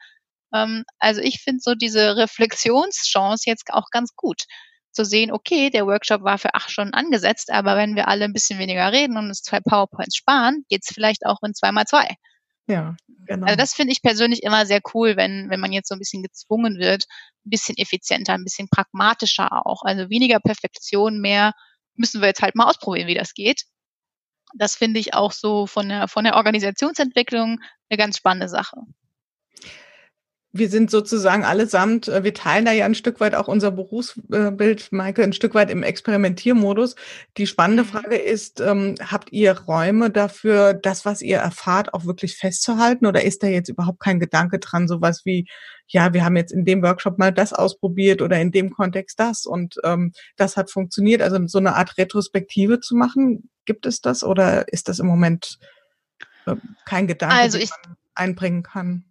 Ähm, 0.54 0.84
also 0.98 1.20
ich 1.20 1.42
finde 1.42 1.60
so 1.62 1.74
diese 1.74 2.16
Reflexionschance 2.16 3.48
jetzt 3.48 3.64
auch 3.70 3.90
ganz 3.90 4.16
gut. 4.16 4.44
Zu 4.92 5.04
sehen, 5.04 5.30
okay, 5.30 5.68
der 5.68 5.86
Workshop 5.86 6.24
war 6.24 6.38
für 6.38 6.54
acht 6.54 6.70
Stunden 6.70 6.94
angesetzt, 6.94 7.50
aber 7.50 7.76
wenn 7.76 7.96
wir 7.96 8.08
alle 8.08 8.24
ein 8.24 8.32
bisschen 8.32 8.58
weniger 8.58 8.90
reden 8.90 9.18
und 9.18 9.26
uns 9.26 9.42
zwei 9.42 9.60
PowerPoints 9.60 10.16
sparen, 10.16 10.64
geht 10.68 10.82
es 10.84 10.92
vielleicht 10.92 11.26
auch 11.26 11.42
in 11.42 11.54
zwei 11.54 11.70
mal 11.70 11.84
zwei. 11.84 12.16
Ja, 12.66 12.96
genau. 13.26 13.46
Also 13.46 13.56
das 13.56 13.74
finde 13.74 13.92
ich 13.92 14.02
persönlich 14.02 14.42
immer 14.42 14.66
sehr 14.66 14.80
cool, 14.94 15.16
wenn, 15.16 15.50
wenn 15.50 15.60
man 15.60 15.72
jetzt 15.72 15.88
so 15.88 15.94
ein 15.94 15.98
bisschen 15.98 16.22
gezwungen 16.22 16.78
wird, 16.78 17.04
ein 17.44 17.50
bisschen 17.50 17.76
effizienter, 17.76 18.34
ein 18.34 18.44
bisschen 18.44 18.68
pragmatischer 18.68 19.66
auch. 19.66 19.82
Also 19.82 20.08
weniger 20.10 20.40
Perfektion, 20.40 21.20
mehr 21.20 21.52
müssen 21.94 22.20
wir 22.20 22.28
jetzt 22.28 22.42
halt 22.42 22.54
mal 22.54 22.68
ausprobieren, 22.68 23.08
wie 23.08 23.14
das 23.14 23.34
geht. 23.34 23.64
Das 24.56 24.74
finde 24.76 25.00
ich 25.00 25.14
auch 25.14 25.32
so 25.32 25.66
von 25.66 25.88
der, 25.88 26.08
von 26.08 26.24
der 26.24 26.36
Organisationsentwicklung 26.36 27.60
eine 27.88 27.96
ganz 27.96 28.16
spannende 28.16 28.48
Sache 28.48 28.76
wir 30.52 30.68
sind 30.68 30.90
sozusagen 30.90 31.44
allesamt, 31.44 32.08
äh, 32.08 32.24
wir 32.24 32.34
teilen 32.34 32.64
da 32.64 32.72
ja 32.72 32.84
ein 32.84 32.94
Stück 32.94 33.20
weit 33.20 33.34
auch 33.34 33.46
unser 33.46 33.70
Berufsbild, 33.70 34.90
Maike, 34.90 35.22
ein 35.22 35.32
Stück 35.32 35.54
weit 35.54 35.70
im 35.70 35.82
Experimentiermodus. 35.82 36.96
Die 37.36 37.46
spannende 37.46 37.84
mhm. 37.84 37.88
Frage 37.88 38.16
ist, 38.16 38.60
ähm, 38.60 38.96
habt 39.00 39.32
ihr 39.32 39.56
Räume 39.56 40.10
dafür, 40.10 40.74
das, 40.74 41.04
was 41.04 41.22
ihr 41.22 41.38
erfahrt, 41.38 41.94
auch 41.94 42.04
wirklich 42.04 42.36
festzuhalten? 42.36 43.06
Oder 43.06 43.24
ist 43.24 43.42
da 43.42 43.46
jetzt 43.46 43.68
überhaupt 43.68 44.00
kein 44.00 44.18
Gedanke 44.18 44.58
dran, 44.58 44.88
sowas 44.88 45.22
wie, 45.24 45.46
ja, 45.86 46.12
wir 46.12 46.24
haben 46.24 46.36
jetzt 46.36 46.52
in 46.52 46.64
dem 46.64 46.82
Workshop 46.82 47.18
mal 47.18 47.32
das 47.32 47.52
ausprobiert 47.52 48.20
oder 48.20 48.40
in 48.40 48.50
dem 48.50 48.70
Kontext 48.70 49.20
das 49.20 49.46
und 49.46 49.76
ähm, 49.84 50.12
das 50.36 50.56
hat 50.56 50.70
funktioniert. 50.70 51.22
Also 51.22 51.38
so 51.46 51.58
eine 51.58 51.76
Art 51.76 51.96
Retrospektive 51.96 52.80
zu 52.80 52.96
machen, 52.96 53.50
gibt 53.66 53.86
es 53.86 54.00
das 54.00 54.24
oder 54.24 54.72
ist 54.72 54.88
das 54.88 54.98
im 54.98 55.06
Moment 55.06 55.58
äh, 56.46 56.56
kein 56.84 57.06
Gedanke, 57.06 57.36
also 57.36 57.58
ich, 57.58 57.70
den 57.70 57.76
man 57.86 57.96
einbringen 58.14 58.62
kann? 58.64 59.04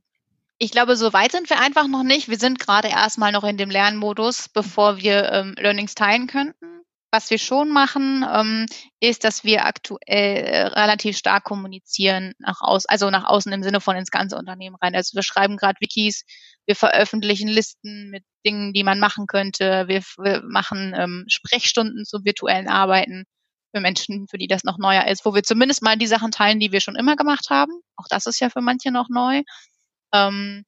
Ich 0.61 0.71
glaube, 0.71 0.97
so 0.97 1.13
weit 1.13 1.31
sind 1.31 1.49
wir 1.49 1.61
einfach 1.61 1.87
noch 1.87 2.03
nicht. 2.03 2.27
Wir 2.27 2.37
sind 2.37 2.59
gerade 2.59 2.89
erstmal 2.89 3.31
noch 3.31 3.45
in 3.45 3.55
dem 3.55 3.69
Lernmodus, 3.69 4.49
bevor 4.49 4.97
wir 4.97 5.31
ähm, 5.31 5.55
Learnings 5.57 5.95
teilen 5.95 6.27
könnten. 6.27 6.81
Was 7.11 7.31
wir 7.31 7.39
schon 7.39 7.69
machen, 7.69 8.25
ähm, 8.29 8.65
ist, 8.99 9.23
dass 9.23 9.45
wir 9.45 9.65
aktuell 9.65 10.43
äh, 10.43 10.67
relativ 10.67 11.17
stark 11.17 11.45
kommunizieren 11.45 12.33
nach 12.39 12.59
außen, 12.59 12.89
also 12.89 13.09
nach 13.09 13.23
außen 13.23 13.51
im 13.53 13.63
Sinne 13.63 13.79
von 13.79 13.95
ins 13.95 14.11
ganze 14.11 14.35
Unternehmen 14.35 14.75
rein. 14.75 14.95
Also 14.95 15.15
wir 15.15 15.23
schreiben 15.23 15.55
gerade 15.55 15.79
Wikis, 15.79 16.25
wir 16.67 16.75
veröffentlichen 16.75 17.47
Listen 17.47 18.09
mit 18.09 18.25
Dingen, 18.45 18.73
die 18.73 18.83
man 18.83 18.99
machen 18.99 19.27
könnte. 19.27 19.85
Wir, 19.87 20.03
wir 20.17 20.43
machen 20.43 20.93
ähm, 20.95 21.23
Sprechstunden 21.29 22.03
zum 22.03 22.25
virtuellen 22.25 22.67
Arbeiten 22.67 23.23
für 23.73 23.81
Menschen, 23.81 24.27
für 24.27 24.37
die 24.37 24.47
das 24.47 24.63
noch 24.63 24.77
neuer 24.77 25.07
ist, 25.07 25.25
wo 25.25 25.33
wir 25.33 25.43
zumindest 25.43 25.81
mal 25.81 25.97
die 25.97 26.07
Sachen 26.07 26.31
teilen, 26.31 26.59
die 26.59 26.71
wir 26.71 26.81
schon 26.81 26.95
immer 26.95 27.15
gemacht 27.15 27.49
haben. 27.49 27.71
Auch 27.95 28.07
das 28.09 28.25
ist 28.25 28.39
ja 28.39 28.49
für 28.49 28.61
manche 28.61 28.91
noch 28.91 29.09
neu. 29.09 29.41
Ähm, 30.13 30.65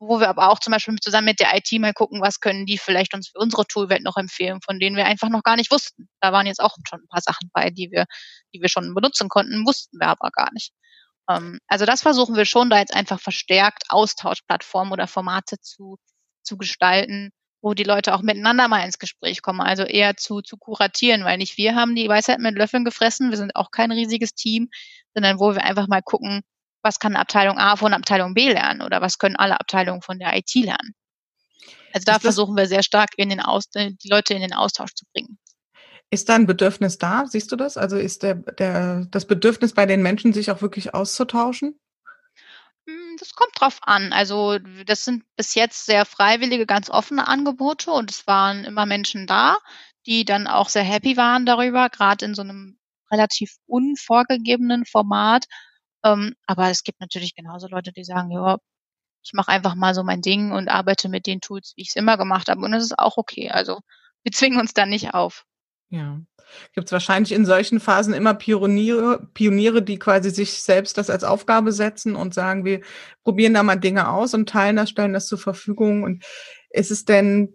wo 0.00 0.20
wir 0.20 0.28
aber 0.28 0.50
auch 0.50 0.60
zum 0.60 0.72
Beispiel 0.72 0.94
zusammen 1.00 1.26
mit 1.26 1.40
der 1.40 1.56
IT 1.56 1.72
mal 1.80 1.92
gucken, 1.92 2.20
was 2.20 2.40
können 2.40 2.66
die 2.66 2.78
vielleicht 2.78 3.14
uns 3.14 3.28
für 3.28 3.38
unsere 3.38 3.66
Toolwelt 3.66 4.02
noch 4.04 4.16
empfehlen, 4.16 4.60
von 4.64 4.78
denen 4.78 4.96
wir 4.96 5.06
einfach 5.06 5.28
noch 5.28 5.42
gar 5.42 5.56
nicht 5.56 5.72
wussten. 5.72 6.08
Da 6.20 6.32
waren 6.32 6.46
jetzt 6.46 6.60
auch 6.60 6.76
schon 6.88 7.00
ein 7.00 7.08
paar 7.08 7.20
Sachen 7.20 7.50
bei, 7.52 7.70
die 7.70 7.90
wir, 7.90 8.04
die 8.54 8.60
wir 8.60 8.68
schon 8.68 8.94
benutzen 8.94 9.28
konnten, 9.28 9.66
wussten 9.66 9.98
wir 9.98 10.08
aber 10.08 10.30
gar 10.30 10.52
nicht. 10.52 10.72
Ähm, 11.28 11.58
also 11.66 11.84
das 11.84 12.02
versuchen 12.02 12.36
wir 12.36 12.44
schon, 12.44 12.70
da 12.70 12.78
jetzt 12.78 12.94
einfach 12.94 13.20
verstärkt 13.20 13.84
Austauschplattformen 13.88 14.92
oder 14.92 15.08
Formate 15.08 15.58
zu, 15.60 15.98
zu 16.42 16.56
gestalten, 16.56 17.30
wo 17.60 17.74
die 17.74 17.84
Leute 17.84 18.14
auch 18.14 18.22
miteinander 18.22 18.68
mal 18.68 18.84
ins 18.84 19.00
Gespräch 19.00 19.42
kommen, 19.42 19.60
also 19.60 19.82
eher 19.82 20.16
zu, 20.16 20.42
zu 20.42 20.56
kuratieren, 20.56 21.24
weil 21.24 21.38
nicht 21.38 21.56
wir 21.58 21.74
haben 21.74 21.96
die 21.96 22.08
Weisheit 22.08 22.38
mit 22.38 22.54
Löffeln 22.56 22.84
gefressen, 22.84 23.30
wir 23.30 23.36
sind 23.36 23.56
auch 23.56 23.72
kein 23.72 23.90
riesiges 23.90 24.34
Team, 24.34 24.68
sondern 25.14 25.40
wo 25.40 25.54
wir 25.54 25.64
einfach 25.64 25.88
mal 25.88 26.02
gucken, 26.02 26.42
was 26.82 26.98
kann 26.98 27.16
Abteilung 27.16 27.58
A 27.58 27.76
von 27.76 27.94
Abteilung 27.94 28.34
B 28.34 28.52
lernen 28.52 28.82
oder 28.82 29.00
was 29.00 29.18
können 29.18 29.36
alle 29.36 29.60
Abteilungen 29.60 30.02
von 30.02 30.18
der 30.18 30.36
IT 30.36 30.54
lernen. 30.54 30.94
Also 31.92 32.04
da 32.04 32.18
versuchen 32.18 32.56
wir 32.56 32.66
sehr 32.66 32.82
stark 32.82 33.10
in 33.16 33.30
den 33.30 33.40
Aus 33.40 33.70
die 33.70 34.08
Leute 34.08 34.34
in 34.34 34.42
den 34.42 34.52
Austausch 34.52 34.94
zu 34.94 35.04
bringen. 35.12 35.38
Ist 36.10 36.28
da 36.28 36.34
ein 36.34 36.46
Bedürfnis 36.46 36.98
da? 36.98 37.26
Siehst 37.26 37.52
du 37.52 37.56
das? 37.56 37.76
Also 37.76 37.96
ist 37.96 38.22
der, 38.22 38.34
der, 38.34 39.06
das 39.10 39.26
Bedürfnis 39.26 39.74
bei 39.74 39.84
den 39.84 40.02
Menschen, 40.02 40.32
sich 40.32 40.50
auch 40.50 40.62
wirklich 40.62 40.94
auszutauschen? 40.94 41.78
Hm, 42.86 43.16
das 43.18 43.34
kommt 43.34 43.60
drauf 43.60 43.78
an. 43.82 44.12
Also 44.14 44.58
das 44.86 45.04
sind 45.04 45.24
bis 45.36 45.54
jetzt 45.54 45.84
sehr 45.84 46.06
freiwillige, 46.06 46.64
ganz 46.64 46.88
offene 46.88 47.28
Angebote 47.28 47.90
und 47.90 48.10
es 48.10 48.26
waren 48.26 48.64
immer 48.64 48.86
Menschen 48.86 49.26
da, 49.26 49.58
die 50.06 50.24
dann 50.24 50.46
auch 50.46 50.70
sehr 50.70 50.84
happy 50.84 51.18
waren 51.18 51.44
darüber, 51.44 51.90
gerade 51.90 52.24
in 52.24 52.34
so 52.34 52.40
einem 52.42 52.78
relativ 53.10 53.56
unvorgegebenen 53.66 54.86
Format 54.86 55.44
ähm, 56.04 56.34
aber 56.46 56.70
es 56.70 56.82
gibt 56.82 57.00
natürlich 57.00 57.34
genauso 57.34 57.68
Leute, 57.68 57.92
die 57.92 58.04
sagen, 58.04 58.30
ja, 58.30 58.58
ich 59.22 59.32
mache 59.32 59.50
einfach 59.50 59.74
mal 59.74 59.94
so 59.94 60.02
mein 60.02 60.22
Ding 60.22 60.52
und 60.52 60.68
arbeite 60.68 61.08
mit 61.08 61.26
den 61.26 61.40
Tools, 61.40 61.72
wie 61.76 61.82
ich 61.82 61.88
es 61.88 61.96
immer 61.96 62.16
gemacht 62.16 62.48
habe. 62.48 62.60
Und 62.62 62.72
das 62.72 62.84
ist 62.84 62.98
auch 62.98 63.16
okay. 63.16 63.50
Also 63.50 63.80
wir 64.22 64.32
zwingen 64.32 64.60
uns 64.60 64.74
da 64.74 64.86
nicht 64.86 65.14
auf. 65.14 65.44
Ja. 65.90 66.20
Gibt 66.74 66.86
es 66.86 66.92
wahrscheinlich 66.92 67.32
in 67.32 67.44
solchen 67.44 67.78
Phasen 67.78 68.14
immer 68.14 68.32
Pioniere, 68.32 69.28
Pioniere, 69.34 69.82
die 69.82 69.98
quasi 69.98 70.30
sich 70.30 70.62
selbst 70.62 70.96
das 70.96 71.10
als 71.10 71.24
Aufgabe 71.24 71.72
setzen 71.72 72.16
und 72.16 72.32
sagen, 72.32 72.64
wir 72.64 72.80
probieren 73.22 73.52
da 73.52 73.62
mal 73.62 73.76
Dinge 73.76 74.08
aus 74.08 74.32
und 74.32 74.48
teilen 74.48 74.76
das, 74.76 74.90
stellen 74.90 75.12
das 75.12 75.26
zur 75.26 75.38
Verfügung. 75.38 76.04
Und 76.04 76.24
ist 76.70 76.90
es 76.90 77.04
denn 77.04 77.54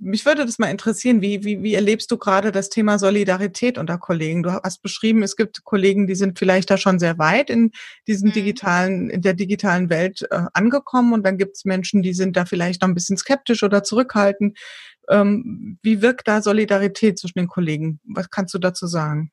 mich 0.00 0.24
würde 0.24 0.46
das 0.46 0.58
mal 0.58 0.70
interessieren, 0.70 1.20
wie, 1.20 1.44
wie, 1.44 1.62
wie 1.62 1.74
erlebst 1.74 2.10
du 2.10 2.16
gerade 2.16 2.52
das 2.52 2.70
Thema 2.70 2.98
Solidarität 2.98 3.78
unter 3.78 3.98
Kollegen? 3.98 4.42
Du 4.42 4.52
hast 4.52 4.82
beschrieben, 4.82 5.22
es 5.22 5.36
gibt 5.36 5.64
Kollegen, 5.64 6.06
die 6.06 6.14
sind 6.14 6.38
vielleicht 6.38 6.70
da 6.70 6.78
schon 6.78 6.98
sehr 6.98 7.18
weit 7.18 7.50
in 7.50 7.70
diesem 8.06 8.30
mhm. 8.30 8.32
digitalen, 8.32 9.10
in 9.10 9.20
der 9.20 9.34
digitalen 9.34 9.90
Welt 9.90 10.26
äh, 10.30 10.42
angekommen 10.54 11.12
und 11.12 11.24
dann 11.24 11.38
gibt 11.38 11.56
es 11.56 11.64
Menschen, 11.64 12.02
die 12.02 12.14
sind 12.14 12.36
da 12.36 12.46
vielleicht 12.46 12.82
noch 12.82 12.88
ein 12.88 12.94
bisschen 12.94 13.18
skeptisch 13.18 13.62
oder 13.62 13.82
zurückhaltend. 13.82 14.58
Ähm, 15.08 15.78
wie 15.82 16.02
wirkt 16.02 16.28
da 16.28 16.40
Solidarität 16.40 17.18
zwischen 17.18 17.38
den 17.38 17.48
Kollegen? 17.48 18.00
Was 18.04 18.30
kannst 18.30 18.54
du 18.54 18.58
dazu 18.58 18.86
sagen? 18.86 19.30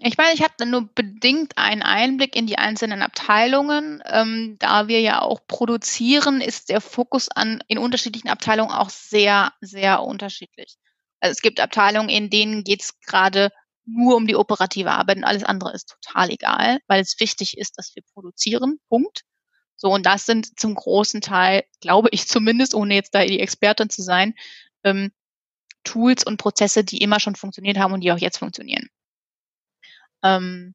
Ich 0.00 0.16
meine, 0.16 0.32
ich 0.32 0.42
habe 0.42 0.64
nur 0.64 0.88
bedingt 0.94 1.58
einen 1.58 1.82
Einblick 1.82 2.36
in 2.36 2.46
die 2.46 2.56
einzelnen 2.56 3.02
Abteilungen. 3.02 4.00
Ähm, 4.06 4.56
da 4.60 4.86
wir 4.86 5.00
ja 5.00 5.22
auch 5.22 5.40
produzieren, 5.48 6.40
ist 6.40 6.68
der 6.68 6.80
Fokus 6.80 7.28
an 7.28 7.62
in 7.66 7.78
unterschiedlichen 7.78 8.28
Abteilungen 8.28 8.70
auch 8.70 8.90
sehr, 8.90 9.52
sehr 9.60 10.02
unterschiedlich. 10.02 10.76
Also 11.20 11.32
es 11.32 11.42
gibt 11.42 11.58
Abteilungen, 11.58 12.10
in 12.10 12.30
denen 12.30 12.62
geht 12.62 12.82
es 12.82 13.00
gerade 13.00 13.50
nur 13.86 14.14
um 14.16 14.26
die 14.28 14.36
operative 14.36 14.92
Arbeit 14.92 15.16
und 15.16 15.24
alles 15.24 15.42
andere 15.42 15.72
ist 15.72 15.88
total 15.88 16.30
egal, 16.30 16.78
weil 16.86 17.00
es 17.00 17.18
wichtig 17.18 17.58
ist, 17.58 17.76
dass 17.76 17.94
wir 17.96 18.04
produzieren. 18.14 18.78
Punkt. 18.88 19.22
So, 19.74 19.88
und 19.90 20.06
das 20.06 20.26
sind 20.26 20.60
zum 20.60 20.74
großen 20.74 21.20
Teil, 21.20 21.64
glaube 21.80 22.08
ich 22.12 22.28
zumindest, 22.28 22.74
ohne 22.74 22.94
jetzt 22.94 23.14
da 23.14 23.24
die 23.24 23.40
Expertin 23.40 23.90
zu 23.90 24.02
sein, 24.02 24.34
ähm, 24.84 25.10
Tools 25.84 26.24
und 26.24 26.36
Prozesse, 26.36 26.84
die 26.84 26.98
immer 26.98 27.18
schon 27.18 27.34
funktioniert 27.36 27.78
haben 27.78 27.94
und 27.94 28.02
die 28.02 28.12
auch 28.12 28.18
jetzt 28.18 28.38
funktionieren. 28.38 28.88
Ähm, 30.22 30.74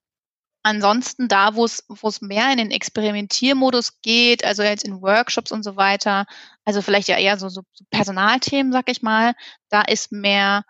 ansonsten 0.64 1.28
da, 1.28 1.56
wo 1.56 1.66
es 1.66 1.84
wo 1.90 2.08
es 2.08 2.22
mehr 2.22 2.52
in 2.52 2.58
den 2.58 2.72
Experimentiermodus 2.72 4.02
geht, 4.02 4.44
also 4.46 4.64
jetzt 4.64 4.86
in 4.86 5.02
Workshops 5.02 5.52
und 5.52 5.64
so 5.64 5.76
weiter, 5.76 6.26
also 6.66 6.82
vielleicht 6.82 7.10
ja 7.10 7.18
eher 7.18 7.38
so, 7.38 7.50
so 7.50 7.64
Personalthemen, 7.92 8.72
sag 8.72 8.90
ich 8.90 9.02
mal, 9.02 9.34
da 9.70 9.82
ist 9.82 10.12
mehr 10.12 10.64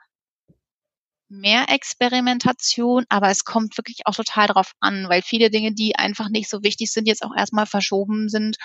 mehr 1.30 1.70
Experimentation, 1.70 3.06
aber 3.10 3.30
es 3.30 3.44
kommt 3.44 3.78
wirklich 3.78 4.02
auch 4.06 4.16
total 4.16 4.48
drauf 4.48 4.74
an, 4.80 5.10
weil 5.10 5.22
viele 5.24 5.50
Dinge, 5.50 5.74
die 5.74 5.96
einfach 5.96 6.30
nicht 6.30 6.50
so 6.50 6.64
wichtig 6.64 6.92
sind, 6.92 7.08
jetzt 7.08 7.24
auch 7.24 7.36
erstmal 7.36 7.66
verschoben 7.66 8.30
sind 8.30 8.58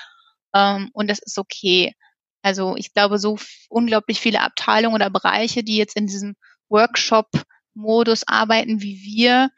ähm, 0.55 0.91
und 0.93 1.09
das 1.09 1.19
ist 1.21 1.39
okay. 1.39 1.95
Also 2.43 2.77
ich 2.77 2.93
glaube, 2.95 3.19
so 3.19 3.39
unglaublich 3.69 4.21
viele 4.21 4.41
Abteilungen 4.43 4.95
oder 4.95 5.11
Bereiche, 5.11 5.65
die 5.65 5.77
jetzt 5.77 5.97
in 5.97 6.07
diesem 6.07 6.37
Workshop-Modus 6.69 8.27
arbeiten 8.27 8.81
wie 8.83 9.03
wir, 9.03 9.51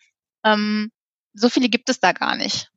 ähm, 0.45 0.91
so 1.35 1.49
viele 1.49 1.69
gibt 1.69 1.89
es 1.91 2.01
da 2.01 2.13
gar 2.13 2.37
nicht. 2.37 2.71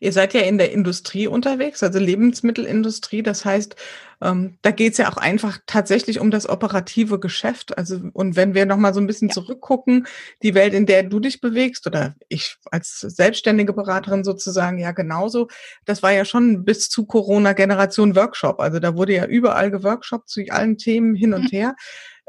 Ihr 0.00 0.12
seid 0.12 0.34
ja 0.34 0.42
in 0.42 0.58
der 0.58 0.72
Industrie 0.72 1.26
unterwegs, 1.26 1.82
also 1.82 1.98
Lebensmittelindustrie. 1.98 3.22
Das 3.22 3.44
heißt, 3.44 3.76
ähm, 4.20 4.58
da 4.62 4.70
geht 4.70 4.92
es 4.92 4.98
ja 4.98 5.10
auch 5.10 5.16
einfach 5.16 5.60
tatsächlich 5.66 6.20
um 6.20 6.30
das 6.30 6.48
operative 6.48 7.18
Geschäft. 7.18 7.78
Also 7.78 8.00
und 8.12 8.36
wenn 8.36 8.54
wir 8.54 8.66
nochmal 8.66 8.92
so 8.92 9.00
ein 9.00 9.06
bisschen 9.06 9.28
ja. 9.28 9.34
zurückgucken, 9.34 10.06
die 10.42 10.54
Welt, 10.54 10.74
in 10.74 10.86
der 10.86 11.04
du 11.04 11.20
dich 11.20 11.40
bewegst 11.40 11.86
oder 11.86 12.14
ich 12.28 12.56
als 12.70 13.00
selbstständige 13.00 13.72
Beraterin 13.72 14.24
sozusagen 14.24 14.78
ja 14.78 14.92
genauso, 14.92 15.48
das 15.84 16.02
war 16.02 16.12
ja 16.12 16.24
schon 16.24 16.64
bis 16.64 16.90
zu 16.90 17.06
Corona 17.06 17.52
Generation 17.54 18.16
Workshop. 18.16 18.60
Also 18.60 18.80
da 18.80 18.96
wurde 18.96 19.14
ja 19.14 19.26
überall 19.26 19.70
geworkshopt 19.70 20.28
zu 20.28 20.44
allen 20.50 20.76
Themen 20.76 21.14
hin 21.14 21.32
und 21.34 21.44
mhm. 21.44 21.56
her. 21.56 21.76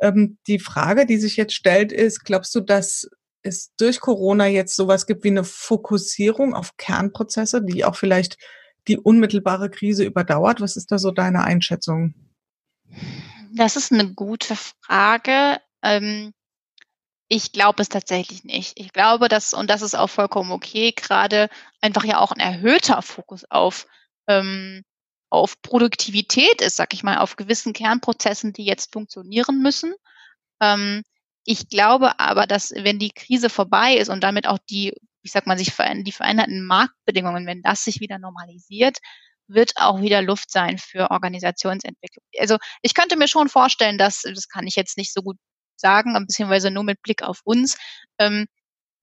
Ähm, 0.02 0.38
die 0.48 0.60
Frage, 0.60 1.06
die 1.06 1.18
sich 1.18 1.36
jetzt 1.36 1.54
stellt, 1.54 1.92
ist, 1.92 2.24
glaubst 2.26 2.54
du, 2.56 2.60
dass 2.60 3.10
es 3.46 3.74
durch 3.78 4.00
Corona 4.00 4.48
jetzt 4.48 4.76
sowas 4.76 5.06
gibt 5.06 5.24
wie 5.24 5.30
eine 5.30 5.44
Fokussierung 5.44 6.54
auf 6.54 6.78
Kernprozesse, 6.78 7.64
die 7.64 7.86
auch 7.86 7.96
vielleicht 7.96 8.38
die 8.88 8.98
unmittelbare 8.98 9.70
Krise 9.70 10.04
überdauert? 10.04 10.62
Was 10.62 10.76
ist 10.76 10.92
da 10.92 10.98
so 10.98 11.12
deine 11.12 11.44
Einschätzung? 11.44 12.14
Das 13.54 13.76
ist 13.76 13.92
eine 13.92 14.14
gute 14.14 14.56
Frage. 14.56 15.60
Ähm, 15.82 16.34
ich 17.28 17.52
glaube 17.52 17.82
es 17.82 17.90
tatsächlich 17.90 18.44
nicht. 18.44 18.80
Ich 18.80 18.92
glaube, 18.94 19.30
dass, 19.30 19.54
und 19.54 19.70
das 19.70 19.82
ist 19.82 19.96
auch 19.96 20.10
vollkommen 20.10 20.52
okay, 20.52 20.92
gerade 20.92 21.50
einfach 21.82 22.04
ja 22.04 22.20
auch 22.20 22.32
ein 22.32 22.40
erhöhter 22.40 23.02
Fokus 23.02 23.46
auf, 23.50 23.88
ähm, 24.28 24.84
auf 25.30 25.62
Produktivität 25.62 26.62
ist, 26.62 26.76
sag 26.76 26.94
ich 26.94 27.04
mal, 27.04 27.18
auf 27.18 27.36
gewissen 27.36 27.74
Kernprozessen, 27.74 28.54
die 28.54 28.66
jetzt 28.66 28.92
funktionieren 28.94 29.62
müssen. 29.62 29.94
Ähm, 30.62 31.04
ich 31.46 31.70
glaube 31.70 32.20
aber, 32.20 32.48
dass 32.48 32.72
wenn 32.72 33.00
die 33.00 33.12
Krise 33.12 33.50
vorbei 33.50 33.96
ist 33.96 34.10
und 34.10 34.24
damit 34.24 34.48
auch 34.48 34.60
die, 34.70 34.94
ich 35.22 35.32
sag 35.32 35.48
mal, 35.48 35.58
sich 35.58 35.72
die 35.76 36.12
veränderten 36.12 36.66
Marktbedingungen, 36.66 37.46
wenn 37.46 37.62
das 37.62 37.84
sich 37.84 38.00
wieder 38.00 38.20
normalisiert, 38.20 38.98
wird 39.48 39.74
auch 39.76 40.02
wieder 40.02 40.24
Luft 40.24 40.52
sein 40.52 40.80
für 40.80 41.12
Organisationsentwicklung. 41.12 42.26
Also 42.40 42.58
ich 42.82 42.96
könnte 42.96 43.16
mir 43.16 43.28
schon 43.28 43.48
vorstellen, 43.48 44.00
dass, 44.00 44.24
das 44.24 44.50
kann 44.50 44.66
ich 44.66 44.76
jetzt 44.76 44.98
nicht 44.98 45.14
so 45.14 45.22
gut 45.22 45.38
sagen, 45.78 46.14
beziehungsweise 46.14 46.72
nur 46.72 46.84
mit 46.84 47.02
Blick 47.04 47.22
auf 47.22 47.42
uns, 47.44 47.78
ähm, 48.18 48.48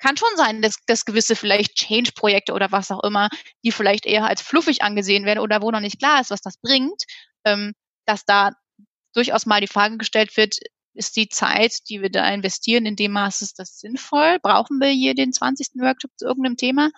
kann 0.00 0.16
schon 0.16 0.36
sein, 0.36 0.62
dass, 0.62 0.78
dass 0.86 1.04
gewisse 1.04 1.36
vielleicht 1.36 1.76
Change-Projekte 1.76 2.54
oder 2.54 2.72
was 2.72 2.90
auch 2.90 3.04
immer, 3.04 3.28
die 3.64 3.70
vielleicht 3.70 4.04
eher 4.04 4.24
als 4.26 4.42
fluffig 4.42 4.82
angesehen 4.82 5.24
werden 5.26 5.38
oder 5.38 5.62
wo 5.62 5.70
noch 5.70 5.78
nicht 5.78 6.00
klar 6.00 6.20
ist, 6.20 6.30
was 6.30 6.40
das 6.40 6.58
bringt, 6.58 7.04
ähm, 7.44 7.72
dass 8.04 8.24
da 8.24 8.50
durchaus 9.14 9.46
mal 9.46 9.60
die 9.60 9.68
Frage 9.68 9.98
gestellt 9.98 10.36
wird, 10.36 10.56
ist 10.94 11.16
die 11.16 11.28
Zeit, 11.28 11.88
die 11.88 12.02
wir 12.02 12.10
da 12.10 12.28
investieren, 12.28 12.86
in 12.86 12.96
dem 12.96 13.12
Maße 13.12 13.44
ist 13.44 13.58
das 13.58 13.78
sinnvoll? 13.78 14.38
Brauchen 14.42 14.78
wir 14.80 14.88
hier 14.88 15.14
den 15.14 15.32
20. 15.32 15.68
Workshop 15.76 16.10
zu 16.16 16.26
irgendeinem 16.26 16.56
Thema? 16.56 16.90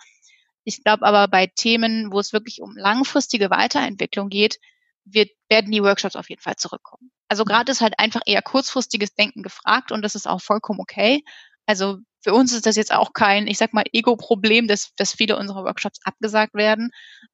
Ich 0.63 0.83
glaube 0.83 1.05
aber 1.05 1.27
bei 1.27 1.47
Themen, 1.47 2.11
wo 2.11 2.19
es 2.19 2.33
wirklich 2.33 2.61
um 2.61 2.75
langfristige 2.75 3.49
Weiterentwicklung 3.49 4.29
geht, 4.29 4.59
wird, 5.05 5.29
werden 5.49 5.71
die 5.71 5.83
Workshops 5.83 6.15
auf 6.15 6.29
jeden 6.29 6.41
Fall 6.41 6.55
zurückkommen. 6.55 7.11
Also 7.27 7.43
mhm. 7.43 7.49
gerade 7.49 7.71
ist 7.71 7.81
halt 7.81 7.99
einfach 7.99 8.21
eher 8.25 8.41
kurzfristiges 8.41 9.13
Denken 9.13 9.43
gefragt 9.43 9.91
und 9.91 10.01
das 10.01 10.15
ist 10.15 10.27
auch 10.27 10.41
vollkommen 10.41 10.79
okay. 10.79 11.23
Also 11.67 11.99
für 12.21 12.33
uns 12.33 12.53
ist 12.53 12.65
das 12.65 12.75
jetzt 12.75 12.93
auch 12.93 13.13
kein, 13.13 13.47
ich 13.47 13.57
sag 13.57 13.73
mal, 13.73 13.83
Ego-Problem, 13.91 14.67
dass, 14.67 14.93
dass 14.97 15.13
viele 15.13 15.37
unserer 15.37 15.63
Workshops 15.63 15.99
abgesagt 16.03 16.55
werden. 16.55 16.89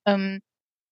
Ähm, 0.05 0.41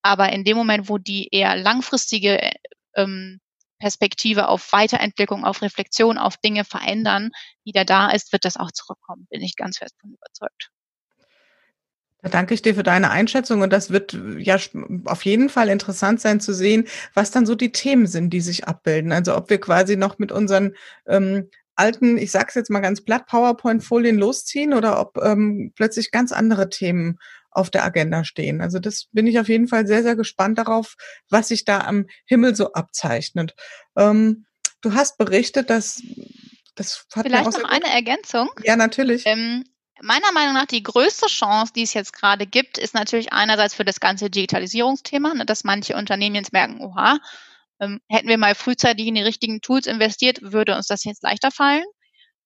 aber 0.02 0.32
in 0.32 0.46
dem 0.46 0.56
Moment, 0.56 0.88
wo 0.88 0.98
die 0.98 1.28
eher 1.32 1.58
langfristige 1.58 2.52
ähm, 2.96 3.42
Perspektive 3.80 4.48
auf 4.48 4.72
Weiterentwicklung, 4.72 5.46
auf 5.46 5.62
Reflexion, 5.62 6.18
auf 6.18 6.38
Dinge 6.38 6.66
verändern, 6.66 7.32
wieder 7.64 7.86
da 7.86 8.12
ist, 8.12 8.32
wird 8.32 8.46
das 8.46 8.58
auch 8.58 8.72
zurückkommen, 8.72 9.28
bin 9.30 9.42
ich 9.42 9.56
ganz 9.56 9.78
fest 9.78 9.96
von 10.00 10.12
überzeugt. 10.12 10.70
Da 12.22 12.28
danke 12.28 12.54
ich 12.54 12.62
dir 12.62 12.76
für 12.76 12.84
deine 12.84 13.12
Einschätzung 13.12 13.62
und 13.62 13.72
das 13.72 13.92
wird 13.92 14.18
ja 14.38 14.58
auf 15.06 15.24
jeden 15.24 15.48
Fall 15.48 15.70
interessant 15.70 16.20
sein 16.20 16.42
zu 16.42 16.54
sehen, 16.54 16.86
was 17.14 17.32
dann 17.32 17.46
so 17.46 17.56
die 17.56 17.72
Themen 17.72 18.08
sind, 18.08 18.32
die 18.32 18.42
sich 18.42 18.68
abbilden. 18.68 19.14
Also 19.14 19.38
ob 19.38 19.50
wir 19.50 19.60
quasi 19.60 19.96
noch 19.96 20.20
mit 20.20 20.34
unseren 20.34 20.76
ähm, 21.08 21.50
alten, 21.76 22.18
ich 22.18 22.32
sage 22.32 22.48
es 22.50 22.56
jetzt 22.56 22.70
mal 22.70 22.82
ganz 22.82 23.02
platt, 23.02 23.26
PowerPoint-Folien 23.28 24.18
losziehen 24.18 24.74
oder 24.74 25.00
ob 25.00 25.18
ähm, 25.24 25.72
plötzlich 25.76 26.12
ganz 26.12 26.34
andere 26.34 26.70
Themen 26.70 27.20
auf 27.52 27.70
der 27.70 27.84
Agenda 27.84 28.24
stehen. 28.24 28.62
Also 28.62 28.80
das 28.80 29.08
bin 29.12 29.28
ich 29.28 29.40
auf 29.40 29.50
jeden 29.50 29.68
Fall 29.68 29.88
sehr, 29.88 30.04
sehr 30.04 30.16
gespannt 30.16 30.58
darauf, 30.58 30.96
was 31.30 31.48
sich 31.48 31.66
da 31.66 31.82
am 31.82 32.06
Himmel 32.26 32.56
so 32.56 32.74
abzeichnet. 32.74 33.56
Ähm, 33.98 34.46
du 34.82 34.94
hast 34.94 35.18
berichtet, 35.18 35.70
dass 35.70 36.02
das 36.76 37.06
hat 37.14 37.26
Vielleicht 37.26 37.46
noch 37.46 37.70
eine 37.70 37.92
Ergänzung. 37.92 38.50
Ja, 38.64 38.76
natürlich. 38.76 39.24
Ähm, 39.26 39.66
meiner 40.02 40.32
Meinung 40.32 40.54
nach 40.54 40.66
die 40.66 40.84
größte 40.84 41.28
Chance, 41.28 41.74
die 41.76 41.84
es 41.84 41.94
jetzt 41.94 42.14
gerade 42.14 42.46
gibt, 42.46 42.78
ist 42.78 42.94
natürlich 42.94 43.34
einerseits 43.34 43.74
für 43.74 43.84
das 43.84 44.00
ganze 44.00 44.30
Digitalisierungsthema, 44.30 45.34
ne, 45.34 45.46
dass 45.46 45.66
manche 45.66 45.96
Unternehmen 45.96 46.36
jetzt 46.36 46.54
merken, 46.54 46.82
oha, 46.82 47.20
ähm, 47.82 48.00
hätten 48.08 48.28
wir 48.28 48.38
mal 48.38 48.56
frühzeitig 48.56 49.08
in 49.08 49.16
die 49.16 49.22
richtigen 49.22 49.62
Tools 49.62 49.88
investiert, 49.88 50.40
würde 50.42 50.76
uns 50.76 50.88
das 50.88 51.04
jetzt 51.04 51.24
leichter 51.24 51.52
fallen. 51.52 51.86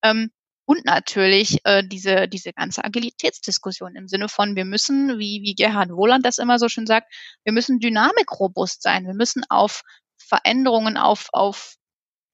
Ähm, 0.04 0.32
und 0.66 0.86
natürlich 0.86 1.60
äh, 1.66 1.84
diese, 1.86 2.28
diese 2.28 2.54
ganze 2.54 2.84
Agilitätsdiskussion 2.86 3.96
im 3.96 4.08
Sinne 4.08 4.30
von, 4.30 4.56
wir 4.56 4.66
müssen, 4.66 5.20
wie, 5.20 5.42
wie 5.44 5.56
Gerhard 5.56 5.90
Wohland 5.90 6.26
das 6.26 6.38
immer 6.38 6.58
so 6.58 6.70
schön 6.70 6.88
sagt, 6.88 7.14
wir 7.44 7.54
müssen 7.54 7.80
dynamikrobust 7.80 8.82
sein. 8.82 9.06
Wir 9.06 9.14
müssen 9.14 9.44
auf 9.50 9.82
Veränderungen, 10.18 10.98
auf, 10.98 11.28
auf 11.34 11.76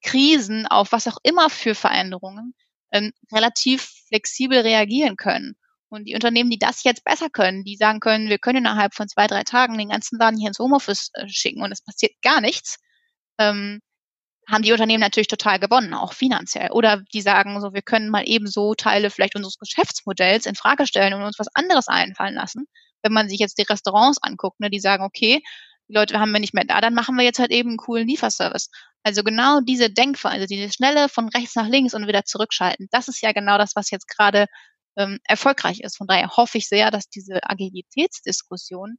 Krisen, 0.04 0.68
auf 0.68 0.92
was 0.92 1.08
auch 1.08 1.18
immer 1.24 1.50
für 1.50 1.74
Veränderungen 1.74 2.54
ähm, 2.92 3.12
relativ 3.32 3.90
flexibel 4.08 4.60
reagieren 4.60 5.16
können. 5.18 5.56
Und 5.90 6.06
die 6.06 6.14
Unternehmen, 6.14 6.52
die 6.52 6.60
das 6.60 6.84
jetzt 6.84 7.04
besser 7.04 7.30
können, 7.32 7.64
die 7.64 7.76
sagen 7.76 8.00
können, 8.00 8.30
wir 8.30 8.38
können 8.38 8.60
innerhalb 8.60 8.94
von 8.94 9.08
zwei, 9.08 9.26
drei 9.26 9.44
Tagen 9.44 9.78
den 9.78 9.90
ganzen 9.90 10.20
Laden 10.20 10.38
hier 10.40 10.50
ins 10.50 10.60
Homeoffice 10.60 11.10
äh, 11.14 11.28
schicken 11.28 11.64
und 11.64 11.72
es 11.72 11.84
passiert 11.84 12.14
gar 12.22 12.42
nichts, 12.42 12.78
ähm, 13.40 13.82
haben 14.50 14.64
die 14.64 14.72
Unternehmen 14.72 15.02
natürlich 15.02 15.28
total 15.28 15.60
gewonnen, 15.60 15.94
auch 15.94 16.14
finanziell. 16.14 16.72
Oder 16.72 17.04
die 17.14 17.22
sagen 17.22 17.60
so, 17.62 17.74
wir 17.74 17.82
können 17.82 18.10
mal 18.10 18.24
eben 18.28 18.48
so 18.48 18.74
Teile 18.74 19.10
vielleicht 19.10 19.36
unseres 19.36 19.58
Geschäftsmodells 19.60 20.46
in 20.46 20.56
Frage 20.56 20.88
stellen 20.88 21.14
und 21.14 21.24
uns 21.24 21.38
was 21.40 21.54
anderes 21.54 21.88
einfallen 21.88 22.36
lassen. 22.36 22.66
Wenn 23.04 23.14
man 23.14 23.30
sich 23.30 23.40
jetzt 23.40 23.58
die 23.58 23.66
Restaurants 23.70 24.22
anguckt, 24.22 24.60
ne, 24.60 24.70
die 24.70 24.80
sagen, 24.80 25.04
okay, 25.04 25.42
die 25.88 25.94
Leute 25.94 26.20
haben 26.20 26.32
wir 26.32 26.40
nicht 26.40 26.54
mehr 26.54 26.66
da, 26.66 26.82
dann 26.82 26.94
machen 26.94 27.16
wir 27.16 27.24
jetzt 27.24 27.40
halt 27.40 27.52
eben 27.52 27.70
einen 27.70 27.78
coolen 27.78 28.08
Lieferservice. 28.08 28.70
Also 29.04 29.24
genau 29.24 29.60
diese 29.62 29.90
Denkweise, 29.90 30.46
diese 30.48 30.72
schnelle 30.72 31.10
von 31.10 31.30
rechts 31.30 31.56
nach 31.56 31.68
links 31.68 31.94
und 31.94 32.08
wieder 32.08 32.26
zurückschalten, 32.26 32.88
das 32.92 33.08
ist 33.08 33.22
ja 33.22 33.32
genau 33.32 33.58
das, 33.58 33.76
was 33.76 33.90
jetzt 33.92 34.08
gerade 34.08 34.48
ähm, 34.98 35.20
erfolgreich 35.24 35.82
ist. 35.82 35.98
Von 35.98 36.08
daher 36.08 36.30
hoffe 36.38 36.58
ich 36.58 36.68
sehr, 36.68 36.92
dass 36.92 37.10
diese 37.10 37.40
Agilitätsdiskussion 37.44 38.98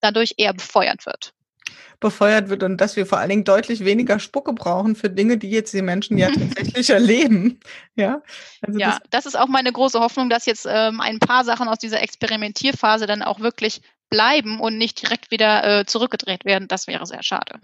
dadurch 0.00 0.34
eher 0.38 0.54
befeuert 0.54 1.06
wird 1.06 1.32
befeuert 2.00 2.48
wird 2.48 2.62
und 2.62 2.78
dass 2.78 2.96
wir 2.96 3.06
vor 3.06 3.18
allen 3.18 3.28
Dingen 3.28 3.44
deutlich 3.44 3.84
weniger 3.84 4.18
Spucke 4.18 4.52
brauchen 4.52 4.96
für 4.96 5.10
Dinge, 5.10 5.38
die 5.38 5.50
jetzt 5.50 5.72
die 5.72 5.82
Menschen 5.82 6.18
ja 6.18 6.28
tatsächlich 6.30 6.90
erleben. 6.90 7.60
Ja, 7.94 8.22
also 8.62 8.78
ja 8.78 8.90
das, 8.90 8.98
das, 9.10 9.26
ist 9.26 9.38
auch 9.38 9.48
meine 9.48 9.72
große 9.72 10.00
Hoffnung, 10.00 10.30
dass 10.30 10.46
jetzt 10.46 10.66
ähm, 10.68 11.00
ein 11.00 11.18
paar 11.18 11.44
Sachen 11.44 11.68
aus 11.68 11.78
dieser 11.78 12.02
Experimentierphase 12.02 13.06
dann 13.06 13.22
auch 13.22 13.40
wirklich 13.40 13.82
bleiben 14.08 14.60
und 14.60 14.76
nicht 14.76 15.02
direkt 15.02 15.30
wieder 15.30 15.80
äh, 15.80 15.86
zurückgedreht 15.86 16.44
werden. 16.44 16.68
Das 16.68 16.86
wäre 16.86 17.06
sehr 17.06 17.22
schade. 17.22 17.60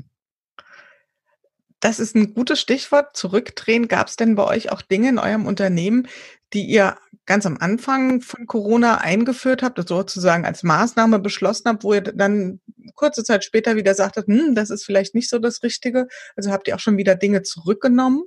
Das 1.80 1.98
ist 2.00 2.16
ein 2.16 2.32
gutes 2.32 2.60
Stichwort. 2.60 3.16
Zurückdrehen. 3.16 3.88
Gab 3.88 4.08
es 4.08 4.16
denn 4.16 4.34
bei 4.34 4.44
euch 4.44 4.72
auch 4.72 4.82
Dinge 4.82 5.08
in 5.08 5.18
eurem 5.18 5.46
Unternehmen, 5.46 6.08
die 6.52 6.64
ihr 6.64 6.96
ganz 7.26 7.44
am 7.44 7.58
Anfang 7.58 8.22
von 8.22 8.46
Corona 8.46 8.98
eingeführt 8.98 9.62
habt, 9.62 9.78
also 9.78 9.96
sozusagen 9.96 10.44
als 10.44 10.62
Maßnahme 10.62 11.18
beschlossen 11.18 11.68
habt, 11.68 11.84
wo 11.84 11.92
ihr 11.92 12.00
dann 12.00 12.60
kurze 12.94 13.24
Zeit 13.24 13.44
später 13.44 13.76
wieder 13.76 13.94
sagtet, 13.94 14.28
hm, 14.28 14.54
das 14.54 14.70
ist 14.70 14.84
vielleicht 14.84 15.14
nicht 15.14 15.28
so 15.28 15.38
das 15.38 15.62
Richtige? 15.62 16.08
Also 16.36 16.50
habt 16.50 16.68
ihr 16.68 16.76
auch 16.76 16.80
schon 16.80 16.96
wieder 16.96 17.16
Dinge 17.16 17.42
zurückgenommen? 17.42 18.24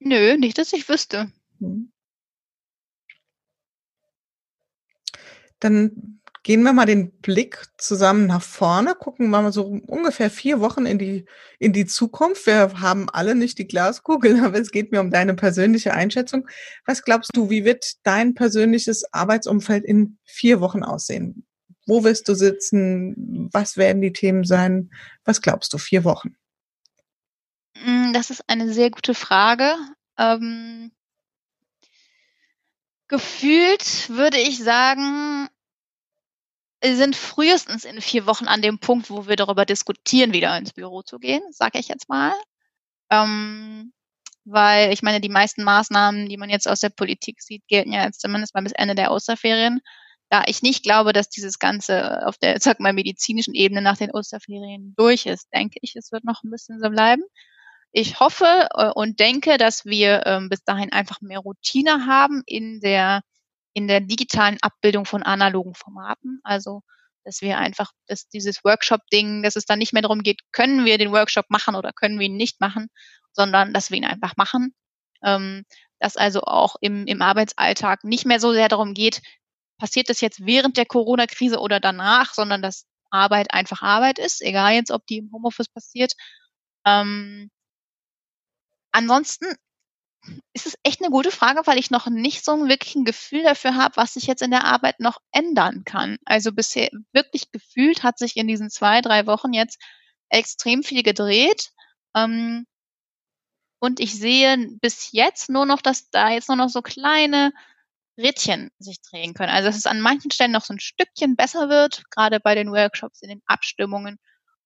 Nö, 0.00 0.36
nicht, 0.36 0.58
dass 0.58 0.72
ich 0.72 0.88
wüsste. 0.88 1.30
Hm. 1.60 1.90
Dann 5.60 6.20
Gehen 6.44 6.62
wir 6.62 6.74
mal 6.74 6.84
den 6.84 7.10
Blick 7.22 7.64
zusammen 7.78 8.26
nach 8.26 8.42
vorne, 8.42 8.94
gucken 8.94 9.30
wir 9.30 9.40
mal 9.40 9.50
so 9.50 9.64
ungefähr 9.64 10.30
vier 10.30 10.60
Wochen 10.60 10.84
in 10.84 10.98
die, 10.98 11.24
in 11.58 11.72
die 11.72 11.86
Zukunft. 11.86 12.46
Wir 12.46 12.82
haben 12.82 13.08
alle 13.08 13.34
nicht 13.34 13.58
die 13.58 13.66
Glaskugel, 13.66 14.38
aber 14.44 14.60
es 14.60 14.70
geht 14.70 14.92
mir 14.92 15.00
um 15.00 15.10
deine 15.10 15.32
persönliche 15.34 15.94
Einschätzung. 15.94 16.46
Was 16.84 17.02
glaubst 17.02 17.30
du, 17.34 17.48
wie 17.48 17.64
wird 17.64 17.94
dein 18.02 18.34
persönliches 18.34 19.10
Arbeitsumfeld 19.10 19.84
in 19.84 20.18
vier 20.22 20.60
Wochen 20.60 20.82
aussehen? 20.82 21.46
Wo 21.86 22.04
wirst 22.04 22.28
du 22.28 22.34
sitzen? 22.34 23.48
Was 23.50 23.78
werden 23.78 24.02
die 24.02 24.12
Themen 24.12 24.44
sein? 24.44 24.90
Was 25.24 25.40
glaubst 25.40 25.72
du, 25.72 25.78
vier 25.78 26.04
Wochen? 26.04 26.36
Mm, 27.82 28.12
das 28.12 28.28
ist 28.28 28.44
eine 28.48 28.70
sehr 28.70 28.90
gute 28.90 29.14
Frage. 29.14 29.76
Ähm, 30.18 30.92
gefühlt 33.08 34.10
würde 34.10 34.38
ich 34.38 34.62
sagen, 34.62 35.48
sind 36.84 37.16
frühestens 37.16 37.84
in 37.84 38.00
vier 38.00 38.26
Wochen 38.26 38.46
an 38.46 38.62
dem 38.62 38.78
Punkt, 38.78 39.10
wo 39.10 39.26
wir 39.26 39.36
darüber 39.36 39.64
diskutieren, 39.64 40.32
wieder 40.32 40.56
ins 40.58 40.72
Büro 40.72 41.02
zu 41.02 41.18
gehen, 41.18 41.42
sage 41.50 41.78
ich 41.78 41.88
jetzt 41.88 42.08
mal. 42.08 42.32
Ähm, 43.10 43.92
weil 44.44 44.92
ich 44.92 45.02
meine, 45.02 45.20
die 45.20 45.28
meisten 45.30 45.64
Maßnahmen, 45.64 46.28
die 46.28 46.36
man 46.36 46.50
jetzt 46.50 46.68
aus 46.68 46.80
der 46.80 46.90
Politik 46.90 47.42
sieht, 47.42 47.66
gelten 47.68 47.92
ja 47.92 48.04
jetzt 48.04 48.20
zumindest 48.20 48.54
mal 48.54 48.62
bis 48.62 48.72
Ende 48.72 48.94
der 48.94 49.10
Osterferien. 49.12 49.80
da 50.30 50.42
ich 50.46 50.62
nicht 50.62 50.82
glaube, 50.82 51.12
dass 51.12 51.28
dieses 51.28 51.58
Ganze 51.58 52.26
auf 52.26 52.38
der, 52.38 52.58
sag 52.60 52.80
mal, 52.80 52.92
medizinischen 52.92 53.54
Ebene 53.54 53.82
nach 53.82 53.96
den 53.98 54.10
Osterferien 54.10 54.94
durch 54.96 55.26
ist, 55.26 55.48
denke 55.54 55.78
ich, 55.82 55.96
es 55.96 56.12
wird 56.12 56.24
noch 56.24 56.42
ein 56.44 56.50
bisschen 56.50 56.80
so 56.80 56.90
bleiben. 56.90 57.22
Ich 57.92 58.20
hoffe 58.20 58.68
äh, 58.74 58.90
und 58.90 59.20
denke, 59.20 59.58
dass 59.58 59.84
wir 59.84 60.26
ähm, 60.26 60.48
bis 60.48 60.64
dahin 60.64 60.92
einfach 60.92 61.20
mehr 61.20 61.38
Routine 61.38 62.06
haben 62.06 62.42
in 62.46 62.80
der, 62.80 63.22
in 63.74 63.88
der 63.88 64.00
digitalen 64.00 64.58
Abbildung 64.62 65.04
von 65.04 65.22
analogen 65.22 65.74
Formaten. 65.74 66.40
Also, 66.44 66.82
dass 67.24 67.40
wir 67.42 67.58
einfach, 67.58 67.90
dass 68.06 68.28
dieses 68.28 68.64
Workshop-Ding, 68.64 69.42
dass 69.42 69.56
es 69.56 69.66
dann 69.66 69.78
nicht 69.78 69.92
mehr 69.92 70.02
darum 70.02 70.22
geht, 70.22 70.40
können 70.52 70.84
wir 70.84 70.98
den 70.98 71.12
Workshop 71.12 71.46
machen 71.48 71.74
oder 71.74 71.92
können 71.92 72.18
wir 72.18 72.26
ihn 72.26 72.36
nicht 72.36 72.60
machen, 72.60 72.88
sondern 73.32 73.74
dass 73.74 73.90
wir 73.90 73.98
ihn 73.98 74.04
einfach 74.04 74.36
machen. 74.36 74.74
Ähm, 75.22 75.64
dass 76.00 76.16
also 76.16 76.42
auch 76.42 76.76
im, 76.80 77.06
im 77.06 77.22
Arbeitsalltag 77.22 78.04
nicht 78.04 78.26
mehr 78.26 78.40
so 78.40 78.52
sehr 78.52 78.68
darum 78.68 78.94
geht, 78.94 79.22
passiert 79.78 80.08
das 80.10 80.20
jetzt 80.20 80.44
während 80.46 80.76
der 80.76 80.86
Corona-Krise 80.86 81.58
oder 81.58 81.80
danach, 81.80 82.34
sondern 82.34 82.62
dass 82.62 82.86
Arbeit 83.10 83.52
einfach 83.52 83.82
Arbeit 83.82 84.18
ist, 84.18 84.42
egal 84.42 84.74
jetzt, 84.74 84.90
ob 84.90 85.06
die 85.06 85.18
im 85.18 85.30
Homeoffice 85.32 85.68
passiert. 85.68 86.12
Ähm, 86.86 87.50
ansonsten 88.92 89.46
ist 90.52 90.66
es 90.66 90.78
echt 90.82 91.00
eine 91.00 91.10
gute 91.10 91.30
Frage, 91.30 91.62
weil 91.66 91.78
ich 91.78 91.90
noch 91.90 92.06
nicht 92.06 92.44
so 92.44 92.52
ein 92.52 92.68
wirklichen 92.68 93.04
Gefühl 93.04 93.42
dafür 93.42 93.74
habe, 93.74 93.96
was 93.96 94.14
sich 94.14 94.26
jetzt 94.26 94.42
in 94.42 94.50
der 94.50 94.64
Arbeit 94.64 95.00
noch 95.00 95.18
ändern 95.32 95.84
kann. 95.84 96.16
Also 96.24 96.52
bisher 96.52 96.88
wirklich 97.12 97.50
gefühlt 97.50 98.02
hat 98.02 98.18
sich 98.18 98.36
in 98.36 98.48
diesen 98.48 98.70
zwei, 98.70 99.00
drei 99.00 99.26
Wochen 99.26 99.52
jetzt 99.52 99.80
extrem 100.30 100.82
viel 100.82 101.02
gedreht. 101.02 101.70
Ähm, 102.16 102.66
und 103.80 104.00
ich 104.00 104.18
sehe 104.18 104.56
bis 104.80 105.12
jetzt 105.12 105.50
nur 105.50 105.66
noch, 105.66 105.82
dass 105.82 106.08
da 106.10 106.30
jetzt 106.30 106.48
nur 106.48 106.56
noch 106.56 106.70
so 106.70 106.80
kleine 106.80 107.52
Rädchen 108.16 108.70
sich 108.78 109.02
drehen 109.02 109.34
können. 109.34 109.50
Also 109.50 109.68
dass 109.68 109.76
es 109.76 109.86
an 109.86 110.00
manchen 110.00 110.30
Stellen 110.30 110.52
noch 110.52 110.64
so 110.64 110.72
ein 110.72 110.80
Stückchen 110.80 111.36
besser 111.36 111.68
wird, 111.68 112.02
gerade 112.10 112.40
bei 112.40 112.54
den 112.54 112.70
Workshops, 112.70 113.20
in 113.22 113.28
den 113.28 113.42
Abstimmungen. 113.46 114.18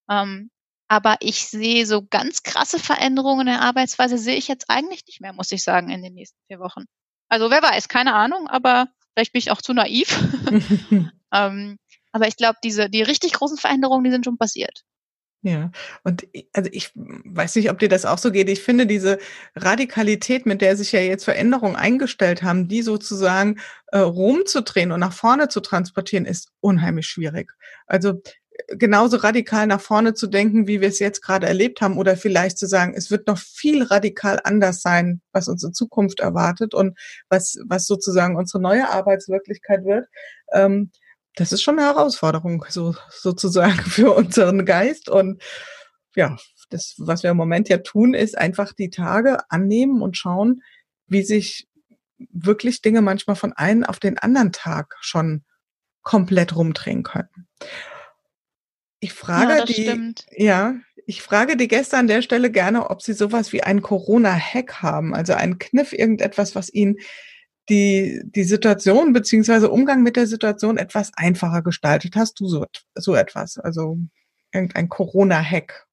Ähm, 0.08 0.50
aber 0.88 1.16
ich 1.20 1.46
sehe 1.46 1.86
so 1.86 2.06
ganz 2.08 2.42
krasse 2.42 2.78
Veränderungen 2.78 3.42
in 3.42 3.52
der 3.52 3.62
Arbeitsweise, 3.62 4.18
sehe 4.18 4.36
ich 4.36 4.48
jetzt 4.48 4.68
eigentlich 4.68 5.04
nicht 5.06 5.20
mehr, 5.20 5.32
muss 5.32 5.52
ich 5.52 5.62
sagen, 5.62 5.90
in 5.90 6.02
den 6.02 6.14
nächsten 6.14 6.38
vier 6.46 6.58
Wochen. 6.58 6.84
Also 7.28 7.50
wer 7.50 7.62
weiß, 7.62 7.88
keine 7.88 8.14
Ahnung, 8.14 8.48
aber 8.48 8.88
vielleicht 9.14 9.32
bin 9.32 9.40
ich 9.40 9.50
auch 9.50 9.62
zu 9.62 9.74
naiv. 9.74 10.08
ähm, 11.32 11.78
aber 12.12 12.26
ich 12.26 12.36
glaube, 12.36 12.58
diese, 12.64 12.88
die 12.88 13.02
richtig 13.02 13.34
großen 13.34 13.58
Veränderungen, 13.58 14.04
die 14.04 14.10
sind 14.10 14.24
schon 14.24 14.38
passiert. 14.38 14.82
Ja, 15.42 15.70
und 16.02 16.26
also 16.52 16.68
ich 16.72 16.90
weiß 16.94 17.54
nicht, 17.56 17.70
ob 17.70 17.78
dir 17.78 17.88
das 17.88 18.04
auch 18.04 18.18
so 18.18 18.32
geht. 18.32 18.48
Ich 18.48 18.60
finde 18.60 18.86
diese 18.86 19.18
Radikalität, 19.54 20.46
mit 20.46 20.60
der 20.60 20.76
sich 20.76 20.90
ja 20.90 20.98
jetzt 20.98 21.24
Veränderungen 21.24 21.76
eingestellt 21.76 22.42
haben, 22.42 22.66
die 22.66 22.82
sozusagen 22.82 23.60
äh, 23.92 23.98
rumzudrehen 23.98 24.90
und 24.90 24.98
nach 24.98 25.12
vorne 25.12 25.48
zu 25.48 25.60
transportieren, 25.60 26.24
ist 26.24 26.50
unheimlich 26.60 27.06
schwierig. 27.06 27.52
Also 27.86 28.20
genauso 28.68 29.18
radikal 29.18 29.66
nach 29.66 29.80
vorne 29.80 30.14
zu 30.14 30.26
denken, 30.26 30.66
wie 30.66 30.80
wir 30.80 30.88
es 30.88 30.98
jetzt 30.98 31.22
gerade 31.22 31.46
erlebt 31.46 31.80
haben, 31.80 31.96
oder 31.96 32.16
vielleicht 32.16 32.58
zu 32.58 32.66
sagen, 32.66 32.94
es 32.96 33.10
wird 33.10 33.26
noch 33.26 33.38
viel 33.38 33.82
radikal 33.82 34.40
anders 34.44 34.82
sein, 34.82 35.20
was 35.32 35.48
unsere 35.48 35.72
Zukunft 35.72 36.20
erwartet 36.20 36.74
und 36.74 36.98
was, 37.28 37.58
was 37.66 37.86
sozusagen 37.86 38.36
unsere 38.36 38.60
neue 38.60 38.88
Arbeitswirklichkeit 38.88 39.84
wird. 39.84 40.06
Ähm, 40.52 40.90
das 41.36 41.52
ist 41.52 41.62
schon 41.62 41.78
eine 41.78 41.88
Herausforderung, 41.88 42.64
so, 42.68 42.94
sozusagen 43.10 43.78
für 43.90 44.12
unseren 44.12 44.64
Geist. 44.64 45.08
Und 45.08 45.42
ja, 46.14 46.36
das, 46.70 46.94
was 46.98 47.22
wir 47.22 47.30
im 47.30 47.36
Moment 47.36 47.68
ja 47.68 47.78
tun, 47.78 48.14
ist 48.14 48.36
einfach 48.36 48.72
die 48.72 48.90
Tage 48.90 49.38
annehmen 49.50 50.02
und 50.02 50.16
schauen, 50.16 50.62
wie 51.06 51.22
sich 51.22 51.68
wirklich 52.32 52.82
Dinge 52.82 53.00
manchmal 53.00 53.36
von 53.36 53.52
einem 53.52 53.84
auf 53.84 54.00
den 54.00 54.18
anderen 54.18 54.52
Tag 54.52 54.96
schon 55.00 55.44
komplett 56.02 56.56
rumdrehen 56.56 57.04
können. 57.04 57.46
Ich 59.00 59.12
frage 59.12 59.58
ja, 59.58 59.64
die, 59.64 59.72
stimmt. 59.74 60.26
ja, 60.36 60.74
ich 61.06 61.22
frage 61.22 61.56
die 61.56 61.68
Gäste 61.68 61.96
an 61.96 62.08
der 62.08 62.22
Stelle 62.22 62.50
gerne, 62.50 62.90
ob 62.90 63.00
sie 63.00 63.12
sowas 63.12 63.52
wie 63.52 63.62
einen 63.62 63.82
Corona-Hack 63.82 64.82
haben, 64.82 65.14
also 65.14 65.34
einen 65.34 65.58
Kniff, 65.58 65.92
irgendetwas, 65.92 66.54
was 66.54 66.72
ihnen 66.72 66.96
die, 67.68 68.20
die 68.24 68.44
Situation 68.44 69.12
beziehungsweise 69.12 69.70
Umgang 69.70 70.02
mit 70.02 70.16
der 70.16 70.26
Situation 70.26 70.78
etwas 70.78 71.12
einfacher 71.14 71.62
gestaltet. 71.62 72.16
Hast 72.16 72.40
du 72.40 72.48
so, 72.48 72.66
so 72.94 73.14
etwas? 73.14 73.58
Also 73.58 73.98
irgendein 74.52 74.88
Corona-Hack? 74.88 75.86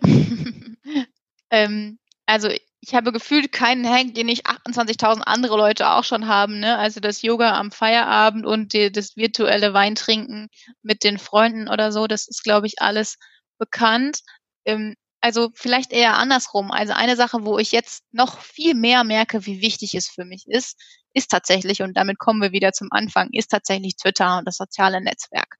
ähm, 1.50 1.98
also 2.26 2.48
ich 2.80 2.94
habe 2.94 3.12
gefühlt 3.12 3.52
keinen 3.52 3.86
Hack, 3.88 4.14
den 4.14 4.26
nicht 4.26 4.46
28.000 4.46 5.22
andere 5.22 5.56
Leute 5.56 5.90
auch 5.90 6.04
schon 6.04 6.28
haben. 6.28 6.60
Ne? 6.60 6.78
Also 6.78 7.00
das 7.00 7.22
Yoga 7.22 7.58
am 7.58 7.72
Feierabend 7.72 8.46
und 8.46 8.72
die, 8.72 8.92
das 8.92 9.16
virtuelle 9.16 9.74
Weintrinken 9.74 10.48
mit 10.82 11.02
den 11.02 11.18
Freunden 11.18 11.68
oder 11.68 11.90
so, 11.92 12.06
das 12.06 12.28
ist, 12.28 12.44
glaube 12.44 12.66
ich, 12.66 12.80
alles 12.80 13.16
bekannt. 13.58 14.20
Ähm, 14.64 14.94
also 15.20 15.50
vielleicht 15.54 15.92
eher 15.92 16.16
andersrum. 16.16 16.70
Also 16.70 16.92
eine 16.92 17.16
Sache, 17.16 17.44
wo 17.44 17.58
ich 17.58 17.72
jetzt 17.72 18.04
noch 18.12 18.40
viel 18.40 18.74
mehr 18.74 19.02
merke, 19.02 19.44
wie 19.46 19.60
wichtig 19.60 19.94
es 19.94 20.08
für 20.08 20.24
mich 20.24 20.44
ist, 20.46 20.80
ist 21.14 21.30
tatsächlich, 21.30 21.82
und 21.82 21.96
damit 21.96 22.18
kommen 22.18 22.40
wir 22.40 22.52
wieder 22.52 22.72
zum 22.72 22.88
Anfang, 22.92 23.28
ist 23.32 23.48
tatsächlich 23.48 23.96
Twitter 23.96 24.38
und 24.38 24.46
das 24.46 24.56
soziale 24.56 25.00
Netzwerk. 25.00 25.56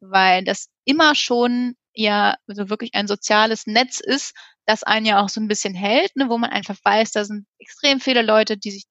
Weil 0.00 0.44
das 0.44 0.68
immer 0.84 1.14
schon 1.16 1.74
ja 1.94 2.36
so 2.46 2.70
wirklich 2.70 2.94
ein 2.94 3.08
soziales 3.08 3.66
Netz 3.66 4.00
ist, 4.00 4.34
das 4.66 4.82
einen 4.82 5.06
ja 5.06 5.22
auch 5.22 5.28
so 5.28 5.40
ein 5.40 5.48
bisschen 5.48 5.74
hält, 5.74 6.14
ne, 6.16 6.28
wo 6.28 6.38
man 6.38 6.50
einfach 6.50 6.76
weiß, 6.84 7.12
da 7.12 7.24
sind 7.24 7.46
extrem 7.58 8.00
viele 8.00 8.22
Leute, 8.22 8.56
die 8.56 8.70
sich 8.70 8.84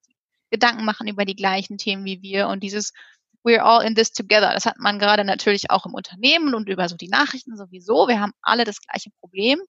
Gedanken 0.50 0.84
machen 0.84 1.06
über 1.06 1.24
die 1.24 1.36
gleichen 1.36 1.78
Themen 1.78 2.04
wie 2.04 2.22
wir 2.22 2.48
und 2.48 2.62
dieses 2.62 2.92
We're 3.42 3.60
all 3.62 3.82
in 3.82 3.94
this 3.94 4.12
together. 4.12 4.52
Das 4.52 4.66
hat 4.66 4.76
man 4.78 4.98
gerade 4.98 5.24
natürlich 5.24 5.70
auch 5.70 5.86
im 5.86 5.94
Unternehmen 5.94 6.54
und 6.54 6.68
über 6.68 6.88
so 6.88 6.96
die 6.96 7.08
Nachrichten 7.08 7.56
sowieso. 7.56 8.06
Wir 8.06 8.20
haben 8.20 8.32
alle 8.42 8.64
das 8.64 8.80
gleiche 8.82 9.10
Problem. 9.20 9.60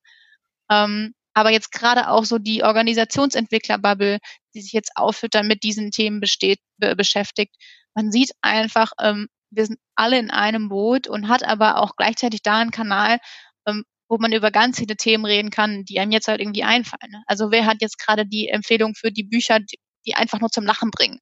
Ähm, 0.70 1.14
aber 1.34 1.52
jetzt 1.52 1.72
gerade 1.72 2.10
auch 2.10 2.26
so 2.26 2.38
die 2.38 2.64
Organisationsentwicklerbubble, 2.64 4.20
die 4.54 4.62
sich 4.62 4.74
jetzt 4.74 4.92
auffüttern 4.96 5.48
mit 5.48 5.64
diesen 5.64 5.92
Themen 5.92 6.20
besteht, 6.20 6.60
be 6.78 6.96
beschäftigt. 6.96 7.56
Man 7.96 8.12
sieht 8.12 8.32
einfach, 8.42 8.92
ähm, 9.00 9.28
wir 9.52 9.66
sind 9.66 9.80
alle 9.96 10.18
in 10.18 10.32
einem 10.32 10.70
Boot 10.70 11.08
und 11.08 11.28
hat 11.28 11.44
aber 11.44 11.78
auch 11.78 11.96
gleichzeitig 11.96 12.42
da 12.42 12.60
einen 12.60 12.72
Kanal, 12.72 13.20
ähm, 13.68 13.84
wo 14.08 14.18
man 14.18 14.34
über 14.34 14.52
ganz 14.52 14.80
viele 14.80 14.96
Themen 14.96 15.26
reden 15.26 15.52
kann, 15.52 15.84
die 15.86 16.00
einem 16.00 16.12
jetzt 16.12 16.28
halt 16.28 16.42
irgendwie 16.42 16.64
einfallen. 16.64 17.12
Ne? 17.12 17.24
Also 17.28 17.52
wer 17.52 17.66
hat 17.66 17.78
jetzt 17.82 17.98
gerade 17.98 18.26
die 18.26 18.50
Empfehlung 18.50 18.94
für 18.96 19.12
die 19.12 19.24
Bücher, 19.24 19.60
die, 19.60 19.78
die 20.06 20.16
einfach 20.16 20.40
nur 20.40 20.50
zum 20.50 20.66
Lachen 20.66 20.92
bringen? 20.92 21.20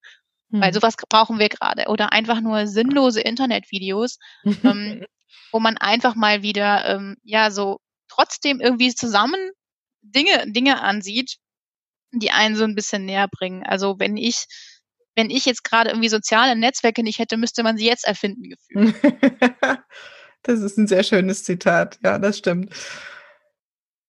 Hm. 0.52 0.62
Weil 0.62 0.74
sowas 0.74 0.96
brauchen 1.10 1.40
wir 1.40 1.50
gerade. 1.50 1.86
Oder 1.88 2.14
einfach 2.14 2.42
nur 2.42 2.68
sinnlose 2.68 3.22
Internetvideos, 3.22 4.18
ähm, 4.64 5.06
wo 5.52 5.60
man 5.60 5.78
einfach 5.78 6.16
mal 6.16 6.42
wieder, 6.42 6.86
ähm, 6.86 7.18
ja, 7.24 7.52
so 7.52 7.80
trotzdem 8.08 8.60
irgendwie 8.60 8.94
zusammen 8.94 9.52
Dinge, 10.02 10.52
Dinge 10.52 10.82
ansieht, 10.82 11.38
die 12.12 12.32
einen 12.32 12.56
so 12.56 12.64
ein 12.64 12.76
bisschen 12.76 13.06
näher 13.06 13.28
bringen. 13.28 13.64
Also 13.64 14.00
wenn 14.00 14.18
ich, 14.18 14.46
wenn 15.20 15.30
ich 15.30 15.46
jetzt 15.46 15.66
gerade 15.66 15.90
irgendwie 15.90 16.08
soziale 16.08 16.56
Netzwerke 16.56 17.04
nicht 17.04 17.20
hätte, 17.20 17.36
müsste 17.36 17.62
man 17.62 17.76
sie 17.76 17.86
jetzt 17.86 18.08
erfinden 18.08 18.52
gefühlt. 18.52 18.96
das 20.44 20.62
ist 20.62 20.78
ein 20.78 20.88
sehr 20.88 21.04
schönes 21.04 21.44
Zitat. 21.44 22.00
Ja, 22.02 22.18
das 22.20 22.38
stimmt. 22.38 22.74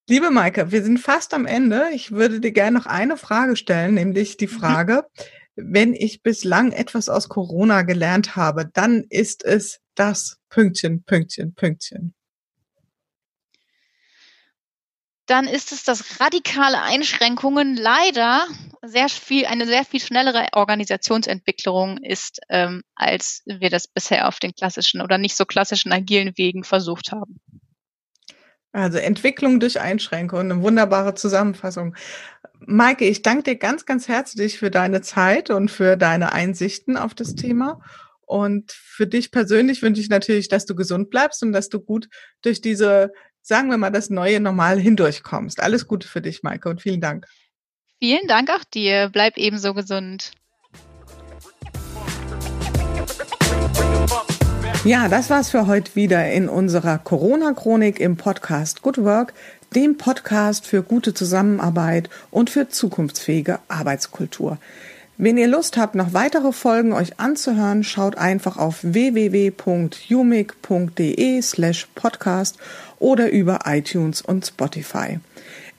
Liebe 0.09 0.31
Maike, 0.31 0.71
wir 0.71 0.85
sind 0.85 0.99
fast 0.99 1.35
am 1.35 1.47
Ende. 1.47 1.89
Ich 1.93 2.13
würde 2.13 2.39
dir 2.39 2.53
gerne 2.53 2.79
noch 2.79 2.87
eine 2.87 3.17
Frage 3.17 3.57
stellen, 3.57 3.95
nämlich 3.95 4.37
die 4.37 4.47
mhm. 4.47 4.53
Frage, 4.53 5.05
wenn 5.57 5.95
ich 5.95 6.23
bislang 6.23 6.71
etwas 6.71 7.09
aus 7.09 7.29
Corona 7.29 7.83
gelernt 7.83 8.37
habe, 8.37 8.71
dann 8.73 9.05
ist 9.11 9.45
es 9.45 9.81
das 9.97 10.39
Pünktchen, 10.49 11.03
Pünktchen, 11.03 11.55
Pünktchen 11.55 12.15
dann 15.31 15.47
ist 15.47 15.71
es, 15.71 15.85
dass 15.85 16.21
radikale 16.21 16.83
Einschränkungen 16.83 17.77
leider 17.77 18.47
sehr 18.83 19.09
viel, 19.09 19.47
eine 19.47 19.67
sehr 19.67 19.85
viel 19.85 20.01
schnellere 20.01 20.49
Organisationsentwicklung 20.53 21.99
ist, 21.99 22.41
ähm, 22.49 22.83
als 22.97 23.43
wir 23.47 23.71
das 23.71 23.87
bisher 23.87 24.27
auf 24.27 24.41
den 24.41 24.53
klassischen 24.55 25.01
oder 25.01 25.19
nicht 25.19 25.37
so 25.37 25.45
klassischen 25.45 25.93
agilen 25.93 26.33
Wegen 26.37 26.65
versucht 26.65 27.13
haben. 27.13 27.41
Also 28.73 28.99
Entwicklung 28.99 29.61
durch 29.61 29.81
Einschränkungen, 29.81 30.51
eine 30.51 30.63
wunderbare 30.63 31.15
Zusammenfassung. 31.15 31.95
Maike, 32.59 33.05
ich 33.05 33.23
danke 33.23 33.45
dir 33.45 33.57
ganz, 33.57 33.85
ganz 33.85 34.09
herzlich 34.09 34.59
für 34.59 34.71
deine 34.71 35.01
Zeit 35.01 35.51
und 35.51 35.71
für 35.71 35.97
deine 35.97 36.33
Einsichten 36.33 36.97
auf 36.97 37.15
das 37.15 37.35
Thema. 37.35 37.81
Und 38.27 38.71
für 38.71 39.09
dich 39.09 39.33
persönlich 39.33 39.83
wünsche 39.83 40.01
ich 40.01 40.09
natürlich, 40.09 40.49
dass 40.49 40.65
du 40.65 40.77
gesund 40.77 41.11
bleibst 41.11 41.43
und 41.43 41.53
dass 41.53 41.69
du 41.69 41.81
gut 41.81 42.09
durch 42.43 42.61
diese 42.61 43.13
sagen 43.51 43.69
wir 43.69 43.79
mal, 43.79 43.91
das 43.91 44.11
neue 44.11 44.39
Normal 44.39 44.79
hindurchkommst. 44.79 45.61
Alles 45.61 45.89
Gute 45.89 46.07
für 46.07 46.23
dich, 46.23 46.45
Maike, 46.45 46.69
und 46.69 46.81
vielen 46.81 47.01
Dank. 47.01 47.27
Vielen 47.99 48.29
Dank 48.29 48.49
auch 48.49 48.63
dir. 48.63 49.11
Bleib 49.13 49.37
ebenso 49.37 49.75
gesund. 49.75 50.31
Ja, 54.85 55.09
das 55.09 55.29
war's 55.31 55.51
für 55.51 55.67
heute 55.67 55.97
wieder 55.97 56.31
in 56.31 56.49
unserer 56.49 56.99
Corona-Chronik 56.99 57.99
im 57.99 58.17
Podcast 58.17 58.83
Good 58.83 58.99
Work, 58.99 59.35
dem 59.75 59.99
Podcast 59.99 60.65
für 60.65 60.85
gute 60.85 61.13
Zusammenarbeit 61.13 62.09
und 62.31 62.51
für 62.51 62.69
zukunftsfähige 62.69 63.59
Arbeitskultur. 63.67 64.59
Wenn 65.23 65.37
ihr 65.37 65.49
Lust 65.49 65.77
habt, 65.77 65.97
noch 65.97 66.15
weitere 66.15 66.51
Folgen 66.51 66.95
euch 66.95 67.21
anzuhören, 67.21 67.85
schaut 67.85 68.17
einfach 68.17 68.57
auf 68.57 68.79
www.umic.de 68.81 69.53
slash 71.43 71.89
podcast 71.95 72.57
oder 73.01 73.31
über 73.31 73.61
iTunes 73.67 74.23
und 74.23 74.47
Spotify. 74.47 75.19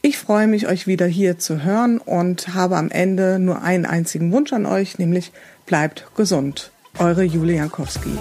Ich 0.01 0.17
freue 0.17 0.47
mich, 0.47 0.67
euch 0.67 0.87
wieder 0.87 1.05
hier 1.05 1.37
zu 1.39 1.63
hören 1.63 1.99
und 1.99 2.55
habe 2.55 2.75
am 2.75 2.91
Ende 2.91 3.39
nur 3.39 3.61
einen 3.61 3.85
einzigen 3.85 4.33
Wunsch 4.33 4.51
an 4.51 4.65
euch, 4.65 4.97
nämlich 4.97 5.31
bleibt 5.65 6.07
gesund. 6.17 6.71
Eure 6.99 7.23
Julia 7.23 7.57
Jankowski. 7.57 8.17